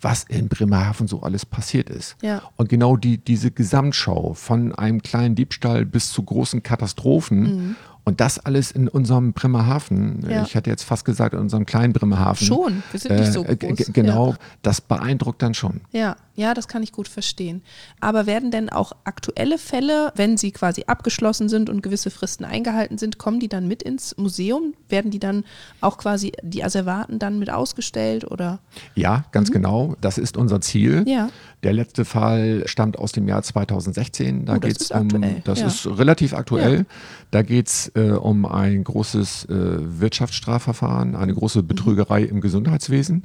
was 0.02 0.24
in 0.24 0.48
Bremerhaven 0.48 1.08
so 1.08 1.22
alles 1.22 1.46
passiert 1.46 1.90
ist. 1.90 2.16
Ja. 2.22 2.42
Und 2.56 2.70
genau 2.70 2.96
die, 2.96 3.18
diese 3.18 3.52
Gesamtschau 3.52 4.34
von 4.34 4.74
einem 4.74 5.02
kleinen 5.02 5.36
Diebstahl 5.36 5.86
bis 5.86 6.12
zu 6.12 6.24
großen 6.24 6.64
Katastrophen 6.64 7.76
und 8.06 8.20
das 8.22 8.40
alles 8.40 8.72
in 8.72 8.88
unserem 8.88 9.34
Bremerhaven, 9.34 10.22
Mhm. 10.22 10.30
Ja. 10.30 10.44
ich 10.44 10.56
hätte 10.56 10.70
jetzt 10.70 10.84
fast 10.84 11.06
gesagt 11.06 11.34
in 11.34 11.40
unserem 11.40 11.66
kleinen 11.66 11.94
Bremerhaven. 11.94 12.46
Schon, 12.46 12.84
wir 12.92 13.00
sind 13.00 13.16
nicht 13.20 13.32
so 13.34 13.44
Äh, 13.46 13.56
groß. 13.56 13.78
g- 13.78 13.92
Genau, 13.94 14.32
Ja. 14.32 14.38
das 14.62 14.82
beeindruckt 14.82 15.42
dann 15.42 15.54
schon. 15.54 15.82
Ja, 15.92 16.16
ja, 16.36 16.54
das 16.54 16.68
kann 16.68 16.82
ich 16.84 16.92
gut 16.92 17.08
verstehen. 17.08 17.62
Aber 18.00 18.26
werden 18.26 18.50
denn 18.52 18.70
auch 18.70 18.94
aktuelle 19.04 19.58
Fälle, 19.58 20.12
wenn 20.16 20.38
sie 20.38 20.52
quasi 20.52 20.86
abgeschlossen 20.88 21.50
sind 21.50 21.70
und 21.70 21.84
gewisse 21.84 22.10
Fristen 22.10 22.46
eingehalten 22.46 22.98
sind, 22.98 23.18
kommen 23.18 23.40
die 23.40 23.50
dann 23.50 23.68
mit 23.68 23.84
ins 23.84 24.16
Museum? 24.18 24.74
Werden 24.88 25.12
die 25.12 25.20
dann 25.20 25.44
auch 25.82 25.98
quasi 25.98 26.32
die 26.42 26.64
Asservaten 26.64 27.20
dann 27.20 27.38
mit 27.40 27.50
ausgestellt 27.50 28.30
oder? 28.30 28.60
Ja, 28.96 29.26
ganz 29.32 29.52
genau. 29.52 29.96
Das 30.02 30.18
ist 30.18 30.38
unser 30.38 30.62
Ziel. 30.62 31.02
Mhm. 31.02 31.08
Ja. 31.08 31.30
Der 31.64 31.74
letzte 31.74 32.06
Fall 32.06 32.64
stammt 32.68 32.98
aus 32.98 33.12
dem 33.12 33.28
Jahr 33.28 33.44
2016. 33.44 34.46
Da 34.46 34.54
Oh, 34.54 34.58
das 34.60 34.68
geht's 34.70 34.82
ist 34.86 34.92
um, 34.92 34.98
aktuell, 35.08 35.42
das 35.44 35.60
ja. 35.60 35.68
ist 35.68 35.86
relativ 35.88 36.34
aktuell. 36.34 36.86
Da 37.32 37.42
geht 37.42 37.68
es 37.68 37.89
äh, 37.96 38.12
um 38.12 38.46
ein 38.46 38.84
großes 38.84 39.46
äh, 39.46 39.56
Wirtschaftsstrafverfahren, 40.00 41.16
eine 41.16 41.34
große 41.34 41.64
Betrügerei 41.64 42.24
im 42.24 42.42
Gesundheitswesen. 42.42 43.24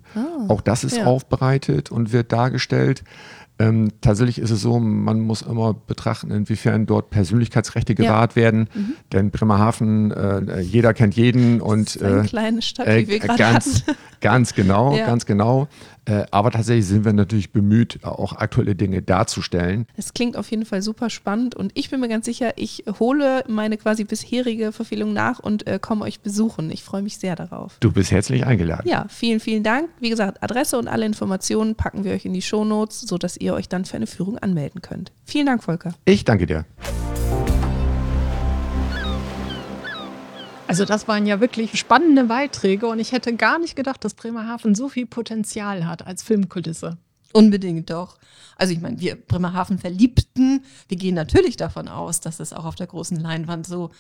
Auch 0.49 0.61
das 0.61 0.85
ist 0.85 0.95
Mhm. 0.95 0.99
Ah. 1.01 1.03
Ja. 1.05 1.07
aufbereitet 1.09 1.91
und 1.91 2.13
wird 2.13 2.33
dargestellt. 2.33 3.03
Ähm, 3.59 3.93
tatsächlich 4.01 4.39
ist 4.41 4.51
es 4.51 4.63
so, 4.63 4.81
man 4.81 5.21
muss 5.21 5.43
immer 5.43 5.75
betrachten, 5.75 6.31
inwiefern 6.33 6.87
dort 6.87 7.11
Persönlichkeitsrechte 7.11 7.93
Ja. 7.93 7.99
Mhm. 7.99 8.03
gewahrt 8.05 8.37
werden. 8.37 8.69
Denn 9.13 9.31
Bremerhaven, 9.31 10.11
äh, 10.11 10.61
jeder 10.61 10.93
kennt 10.95 11.15
jeden 11.15 11.61
und 11.61 12.01
eine 12.03 12.23
äh, 12.23 12.27
kleine 12.27 12.63
Stadt, 12.63 12.87
äh, 12.89 13.03
wie 13.03 13.09
wir 13.09 13.19
gerade 13.21 13.39
ganz, 13.39 13.83
hatten? 13.87 13.97
ganz 14.21 14.55
genau, 14.55 14.97
Ja. 14.97 15.07
ganz 15.07 15.25
genau. 15.27 15.69
Äh, 16.07 16.27
aber 16.33 16.51
tatsächlich 16.51 16.85
sind 16.87 17.05
wir 17.07 17.15
natürlich 17.15 17.53
bemüht, 17.53 18.01
auch 18.05 18.35
aktuelle 18.35 18.75
Dinge 18.75 19.01
darzustellen. 19.01 19.87
Es 19.97 20.13
klingt 20.13 20.37
auf 20.37 20.51
jeden 20.51 20.67
Fall 20.67 20.83
super 20.83 21.09
spannend 21.09 21.55
und 21.55 21.73
ich 21.75 21.89
bin 21.89 22.01
mir 22.01 22.09
ganz 22.09 22.27
sicher, 22.27 22.53
ich 22.57 22.85
hole 22.99 23.43
meine 23.49 23.79
quasi 23.79 24.05
bisherige 24.05 24.73
Verfehlung 24.73 25.15
nach 25.15 25.39
und 25.39 25.67
äh, 25.67 25.79
komme 25.81 26.05
euch 26.05 26.21
besuchen. 26.21 26.71
Ich 26.71 26.83
freue 26.83 27.01
mich 27.01 27.17
sehr 27.19 27.37
darauf. 27.37 27.77
Du 27.81 27.91
bist 27.91 28.11
herzlich 28.11 28.45
eingeladen. 28.45 28.87
Ja, 28.87 29.07
vielen, 29.09 29.41
vielen 29.41 29.63
Dank. 29.63 29.89
Wie 30.01 30.11
gesagt, 30.11 30.43
Adresse 30.43 30.77
und 30.79 30.89
alle 30.89 31.07
Informationen 31.07 31.75
packen 31.75 32.05
wir 32.05 32.13
euch 32.13 32.27
in 32.27 32.35
die 32.35 32.43
Shownotes, 32.43 33.01
sodass 33.03 33.39
ihr 33.39 33.44
euch 33.53 33.69
dann 33.69 33.85
für 33.85 33.97
eine 33.97 34.07
Führung 34.07 34.39
anmelden 34.39 34.81
könnt. 34.81 35.13
Vielen 35.25 35.47
Dank, 35.47 35.63
Volker. 35.63 35.95
Ich 36.07 36.25
danke 36.25 36.47
dir. 36.47 36.65
Also 40.67 40.85
das 40.85 41.07
waren 41.07 41.27
ja 41.27 41.41
wirklich 41.41 41.79
spannende 41.79 42.25
Beiträge 42.25 42.87
und 42.87 42.99
ich 42.99 43.13
hätte 43.13 43.37
gar 43.37 43.59
nicht 43.59 43.77
gedacht, 43.77 44.03
dass 44.05 44.15
Bremerhaven 44.15 44.75
so 44.75 44.89
viel 44.89 45.07
Potenzial 45.07 45.87
hat 45.87 46.07
als 46.07 46.23
Filmkulisse. 46.23 46.97
Unbedingt 47.37 47.91
doch. 47.91 48.17
Also 48.57 48.73
ich 48.73 48.81
meine, 48.81 49.01
wir 49.01 49.17
Bremerhaven 49.17 49.79
Verliebten, 49.79 50.63
wir 50.87 50.97
gehen 50.97 51.17
natürlich 51.17 51.57
davon 51.57 51.89
aus, 51.89 52.21
dass 52.21 52.39
es 52.39 52.53
auch 52.53 52.65
auf 52.65 52.77
der 52.77 52.87
großen 52.87 53.19
Leinwand 53.19 53.67
so 53.67 53.91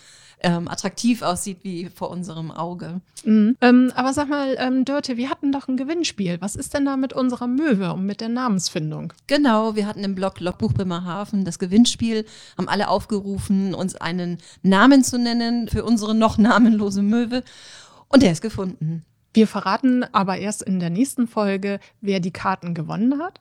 ähm, 0.41 0.69
attraktiv 0.69 1.23
aussieht 1.23 1.59
wie 1.63 1.89
vor 1.89 2.11
unserem 2.11 2.53
Auge. 2.53 3.01
Mhm. 3.25 3.57
Ähm, 3.61 3.93
aber 3.97 4.13
sag 4.13 4.29
mal, 4.29 4.55
ähm, 4.59 4.85
Dörte, 4.85 5.17
wir 5.17 5.31
hatten 5.31 5.51
doch 5.51 5.67
ein 5.67 5.77
Gewinnspiel. 5.77 6.41
Was 6.41 6.55
ist 6.55 6.75
denn 6.75 6.85
da 6.85 6.97
mit 6.97 7.13
unserer 7.13 7.49
Möwe 7.49 7.93
und 7.93 8.07
mit 8.07 8.21
der 8.21 8.29
Namensfindung? 8.29 9.13
Genau, 9.27 9.75
wir 9.75 9.89
hatten 9.89 10.05
im 10.05 10.15
Blog 10.15 10.39
Logbuch 10.39 10.73
Bremerhaven 10.73 11.45
das 11.45 11.59
Gewinnspiel, 11.59 12.25
haben 12.57 12.69
alle 12.69 12.89
aufgerufen, 12.89 13.75
uns 13.75 13.97
einen 13.97 14.39
Namen 14.63 15.03
zu 15.03 15.19
nennen 15.19 15.67
für 15.67 15.85
unsere 15.85 16.15
noch 16.15 16.39
namenlose 16.39 17.03
Möwe. 17.03 17.43
Und 18.09 18.23
der 18.23 18.31
ist 18.31 18.43
gefunden. 18.43 19.05
Wir 19.35 19.49
verraten 19.49 20.05
aber 20.13 20.39
erst 20.39 20.63
in 20.63 20.79
der 20.79 20.91
nächsten 20.91 21.27
Folge, 21.27 21.81
wer 22.01 22.21
die 22.21 22.31
Karten 22.31 22.73
gewonnen 22.73 23.21
hat. 23.21 23.41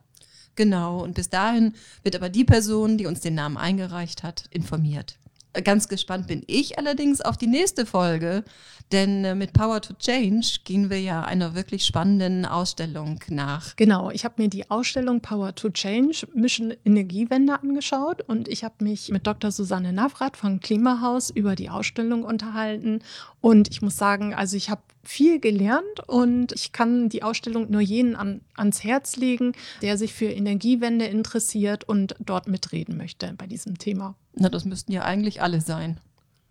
Genau, 0.56 1.04
und 1.04 1.14
bis 1.14 1.30
dahin 1.30 1.74
wird 2.04 2.16
aber 2.16 2.30
die 2.30 2.44
Person, 2.44 2.98
die 2.98 3.06
uns 3.06 3.22
den 3.22 3.36
Namen 3.36 3.58
eingereicht 3.58 4.24
hat, 4.24 4.46
informiert. 4.50 5.18
Ganz 5.62 5.88
gespannt 5.88 6.26
bin 6.26 6.42
ich 6.48 6.80
allerdings 6.80 7.22
auf 7.22 7.38
die 7.38 7.46
nächste 7.46 7.86
Folge, 7.86 8.44
denn 8.92 9.24
äh, 9.24 9.36
mit 9.36 9.54
Power 9.54 9.82
to 9.82 9.94
Change 9.94 10.48
gehen 10.64 10.90
wir 10.90 11.00
ja 11.00 11.22
einer 11.24 11.54
wirklich 11.54 11.86
spannenden 11.86 12.46
Ausstellung 12.46 13.20
nach. 13.30 13.76
Genau, 13.76 14.10
ich 14.10 14.26
habe 14.26 14.42
mir 14.42 14.50
die 14.50 14.72
Ausstellung 14.72 15.22
Power 15.22 15.54
to 15.54 15.70
Change 15.70 16.28
Mission 16.34 16.74
Energiewende 16.84 17.62
angeschaut 17.62 18.24
und 18.28 18.48
ich 18.48 18.64
habe 18.64 18.84
mich 18.84 19.10
mit 19.10 19.28
Dr. 19.28 19.52
Susanne 19.52 19.94
Navrat 19.94 20.38
vom 20.38 20.60
Klimahaus 20.60 21.30
über 21.30 21.56
die 21.56 21.70
Ausstellung 21.70 22.24
unterhalten 22.24 23.04
und 23.40 23.70
ich 23.70 23.84
muss 23.84 23.96
sagen, 23.96 24.34
also 24.34 24.58
ich 24.58 24.72
habe 24.72 24.82
viel 25.04 25.40
gelernt 25.40 26.08
und 26.08 26.54
ich 26.54 26.72
kann 26.72 27.10
die 27.10 27.22
Ausstellung 27.22 27.70
nur 27.70 27.82
jenen 27.82 28.16
an, 28.16 28.42
ans 28.56 28.84
Herz 28.84 29.18
legen, 29.18 29.52
der 29.84 30.00
sich 30.00 30.14
für 30.14 30.32
Energiewende 30.32 31.06
interessiert 31.06 31.84
und 31.84 32.16
dort 32.20 32.48
mitreden 32.48 32.98
möchte 32.98 33.36
bei 33.38 33.46
diesem 33.46 33.78
Thema. 33.78 34.16
Na, 34.36 34.50
das 34.50 34.66
müssten 34.66 34.92
ja 34.92 35.04
eigentlich 35.04 35.42
alle 35.42 35.62
sein. 35.62 36.00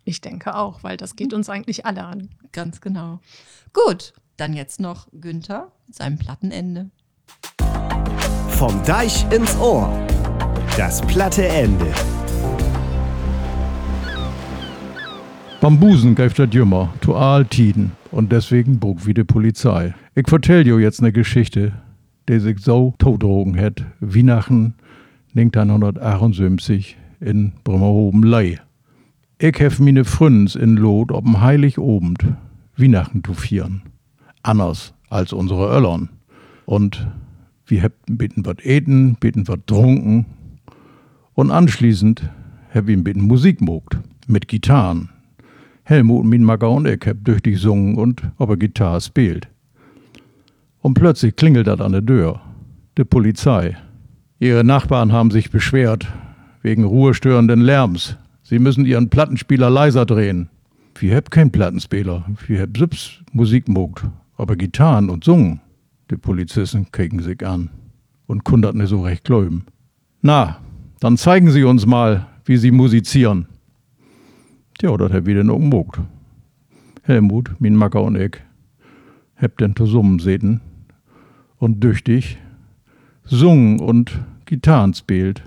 Ich 0.05 0.21
denke 0.21 0.55
auch, 0.55 0.83
weil 0.83 0.95
das 0.95 1.15
geht 1.15 1.33
uns 1.33 1.49
eigentlich 1.49 1.85
alle 1.85 2.03
an. 2.03 2.29
Ganz 2.51 2.79
genau. 2.79 3.19
Gut, 3.73 4.13
dann 4.37 4.53
jetzt 4.53 4.79
noch 4.79 5.07
Günther 5.11 5.71
mit 5.87 5.95
seinem 5.95 6.17
Plattenende. 6.17 6.89
Vom 8.49 8.83
Deich 8.83 9.29
ins 9.31 9.55
Ohr. 9.57 9.91
Das 10.77 11.01
platte 11.01 11.45
Ende. 11.45 11.93
Bambusen 15.59 16.15
greift 16.15 16.39
das 16.39 16.49
Jümmer, 16.51 16.93
zu 17.01 17.15
Tiden 17.49 17.91
und 18.11 18.31
deswegen 18.31 18.79
bog 18.79 19.05
wie 19.05 19.13
die 19.13 19.23
Polizei. 19.23 19.93
Ich 20.15 20.27
vertell 20.27 20.67
jo 20.67 20.79
jetzt 20.79 21.01
ne 21.01 21.11
Geschichte, 21.11 21.73
die 22.29 22.39
sich 22.39 22.59
so 22.59 22.93
totdrogen 22.97 23.59
hat, 23.59 23.83
Weihnachten 23.99 24.75
1978 25.35 26.97
in 27.23 27.53
Bremerhoven-Lei. 27.63 28.59
Ich 29.39 29.59
hef 29.59 29.79
mine 29.79 30.05
Frünns 30.05 30.55
in 30.55 30.77
Lot 30.77 31.11
ob'n 31.11 31.41
Heiligobend 31.41 32.25
Weihnachten 32.77 33.23
zu 33.23 33.33
vieren. 33.33 33.81
Anders 34.41 34.93
als 35.09 35.33
unsere 35.33 35.75
Öllern. 35.75 36.09
Und 36.65 37.07
wir 37.65 37.81
hätten 37.81 38.17
bitten 38.17 38.45
wat 38.45 38.65
eten, 38.65 39.15
bitten 39.19 39.47
wat 39.47 39.67
trunken. 39.67 40.25
Und 41.33 41.51
anschließend 41.51 42.29
hab 42.73 42.89
ich 42.89 43.03
bitten 43.03 43.21
Musik 43.21 43.61
mogt. 43.61 43.97
Mit 44.27 44.47
Gitarren. 44.47 45.09
Helmut, 45.83 46.25
min 46.25 46.43
Macker 46.43 46.71
und 46.71 46.87
ich 46.87 47.01
hab 47.05 47.25
tüchtig 47.25 47.59
sungen 47.59 47.95
und 47.95 48.21
ob 48.37 48.49
er 48.49 48.57
Gitarre 48.57 49.01
spielt. 49.01 49.49
Und 50.81 50.93
plötzlich 50.93 51.35
klingelt 51.35 51.67
dat 51.67 51.81
an 51.81 51.91
der 51.91 52.05
Tür. 52.05 52.41
De 52.97 53.05
Polizei. 53.05 53.75
Ihre 54.39 54.63
Nachbarn 54.63 55.11
haben 55.11 55.31
sich 55.31 55.51
beschwert, 55.51 56.07
wegen 56.63 56.83
ruhestörenden 56.85 57.61
Lärms. 57.61 58.17
Sie 58.41 58.57
müssen 58.57 58.85
ihren 58.85 59.09
Plattenspieler 59.09 59.69
leiser 59.69 60.05
drehen. 60.05 60.49
Wir 60.95 61.15
hab 61.15 61.29
kein 61.29 61.51
Plattenspieler, 61.51 62.25
wir 62.47 62.61
hab 62.61 62.75
selbst 62.77 63.21
Musik 63.31 63.67
mogt, 63.67 64.05
aber 64.37 64.55
Gitarren 64.55 65.09
und 65.09 65.23
sungen. 65.23 65.61
Die 66.09 66.17
Polizisten 66.17 66.91
kicken 66.91 67.19
sich 67.19 67.45
an 67.45 67.69
und 68.27 68.43
kundert 68.43 68.75
ne 68.75 68.87
so 68.87 69.01
recht 69.01 69.23
gläuben. 69.23 69.65
Na, 70.21 70.57
dann 70.99 71.17
zeigen 71.17 71.51
Sie 71.51 71.63
uns 71.63 71.85
mal, 71.85 72.27
wie 72.45 72.57
Sie 72.57 72.71
musizieren. 72.71 73.47
Ja, 74.81 74.95
dat 74.97 75.13
hab 75.13 75.25
denn 75.25 75.49
auch 75.49 75.59
mogt. 75.59 75.99
Helmut, 77.03 77.59
min 77.59 77.75
Macker 77.75 78.03
und 78.03 78.15
ich, 78.15 78.37
hab 79.35 79.57
den 79.57 79.75
zusammen 79.75 80.19
seten 80.19 80.61
und 81.57 81.83
düchtig 81.83 82.37
sungen 83.25 83.79
und 83.79 84.19
Gitarren 84.45 84.93
spielt. 84.93 85.43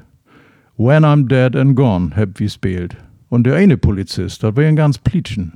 When 0.78 1.06
I'm 1.06 1.26
Dead 1.26 1.56
and 1.56 1.74
Gone 1.74 2.10
hab 2.14 2.38
wie 2.38 2.50
spielt. 2.50 2.98
Und 3.30 3.44
der 3.44 3.54
eine 3.54 3.78
Polizist, 3.78 4.42
wär 4.42 4.68
ein 4.68 4.76
ganz 4.76 4.98
Plitschen. 4.98 5.54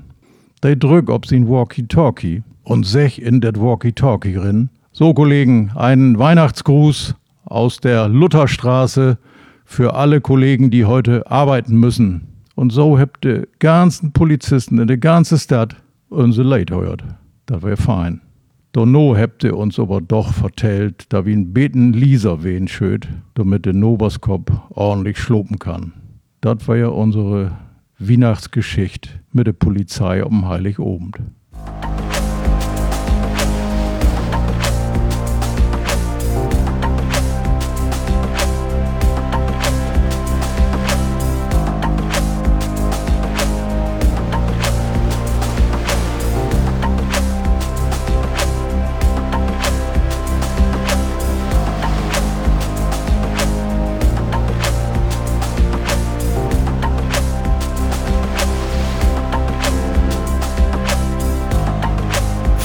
Der 0.62 0.76
drück 0.76 1.10
ob 1.10 1.26
sin 1.26 1.46
Walkie-Talkie 1.46 2.42
und 2.64 2.86
sech 2.86 3.18
in 3.18 3.42
dat 3.42 3.60
Walkie-Talkie 3.60 4.36
rin. 4.36 4.70
So, 4.92 5.12
Kollegen, 5.12 5.72
einen 5.74 6.18
Weihnachtsgruß 6.18 7.14
aus 7.44 7.80
der 7.80 8.08
Lutherstraße 8.08 9.18
für 9.66 9.92
alle 9.92 10.22
Kollegen, 10.22 10.70
die 10.70 10.86
heute 10.86 11.30
arbeiten 11.30 11.76
müssen. 11.76 12.22
Und 12.54 12.72
so 12.72 12.98
habt 12.98 13.22
die 13.24 13.42
ganzen 13.58 14.12
Polizisten 14.12 14.78
in 14.78 14.86
der 14.86 14.96
ganzen 14.96 15.36
Stadt 15.36 15.76
unsere 16.08 16.48
Leid 16.48 16.70
heuert. 16.70 17.04
Das 17.44 17.62
wär 17.62 17.76
fein. 17.76 18.22
Donno 18.72 19.16
habt 19.16 19.42
ihr 19.42 19.56
uns 19.56 19.80
aber 19.80 20.00
doch 20.00 20.32
vertellt, 20.32 21.06
da 21.12 21.26
wie 21.26 21.32
ein 21.32 21.52
Beten 21.52 21.92
Lisa 21.92 22.44
wen 22.44 22.68
schöt, 22.68 23.08
damit 23.34 23.66
der 23.66 23.72
Noberskop 23.72 24.70
ordentlich 24.70 25.18
schlopen 25.18 25.58
kann. 25.58 25.92
Das 26.40 26.68
war 26.68 26.76
ja 26.76 26.86
unsere 26.86 27.58
Weihnachtsgeschichte 27.98 29.10
mit 29.32 29.48
der 29.48 29.54
Polizei 29.54 30.24
um 30.24 30.48
Heiligobend. 30.48 31.18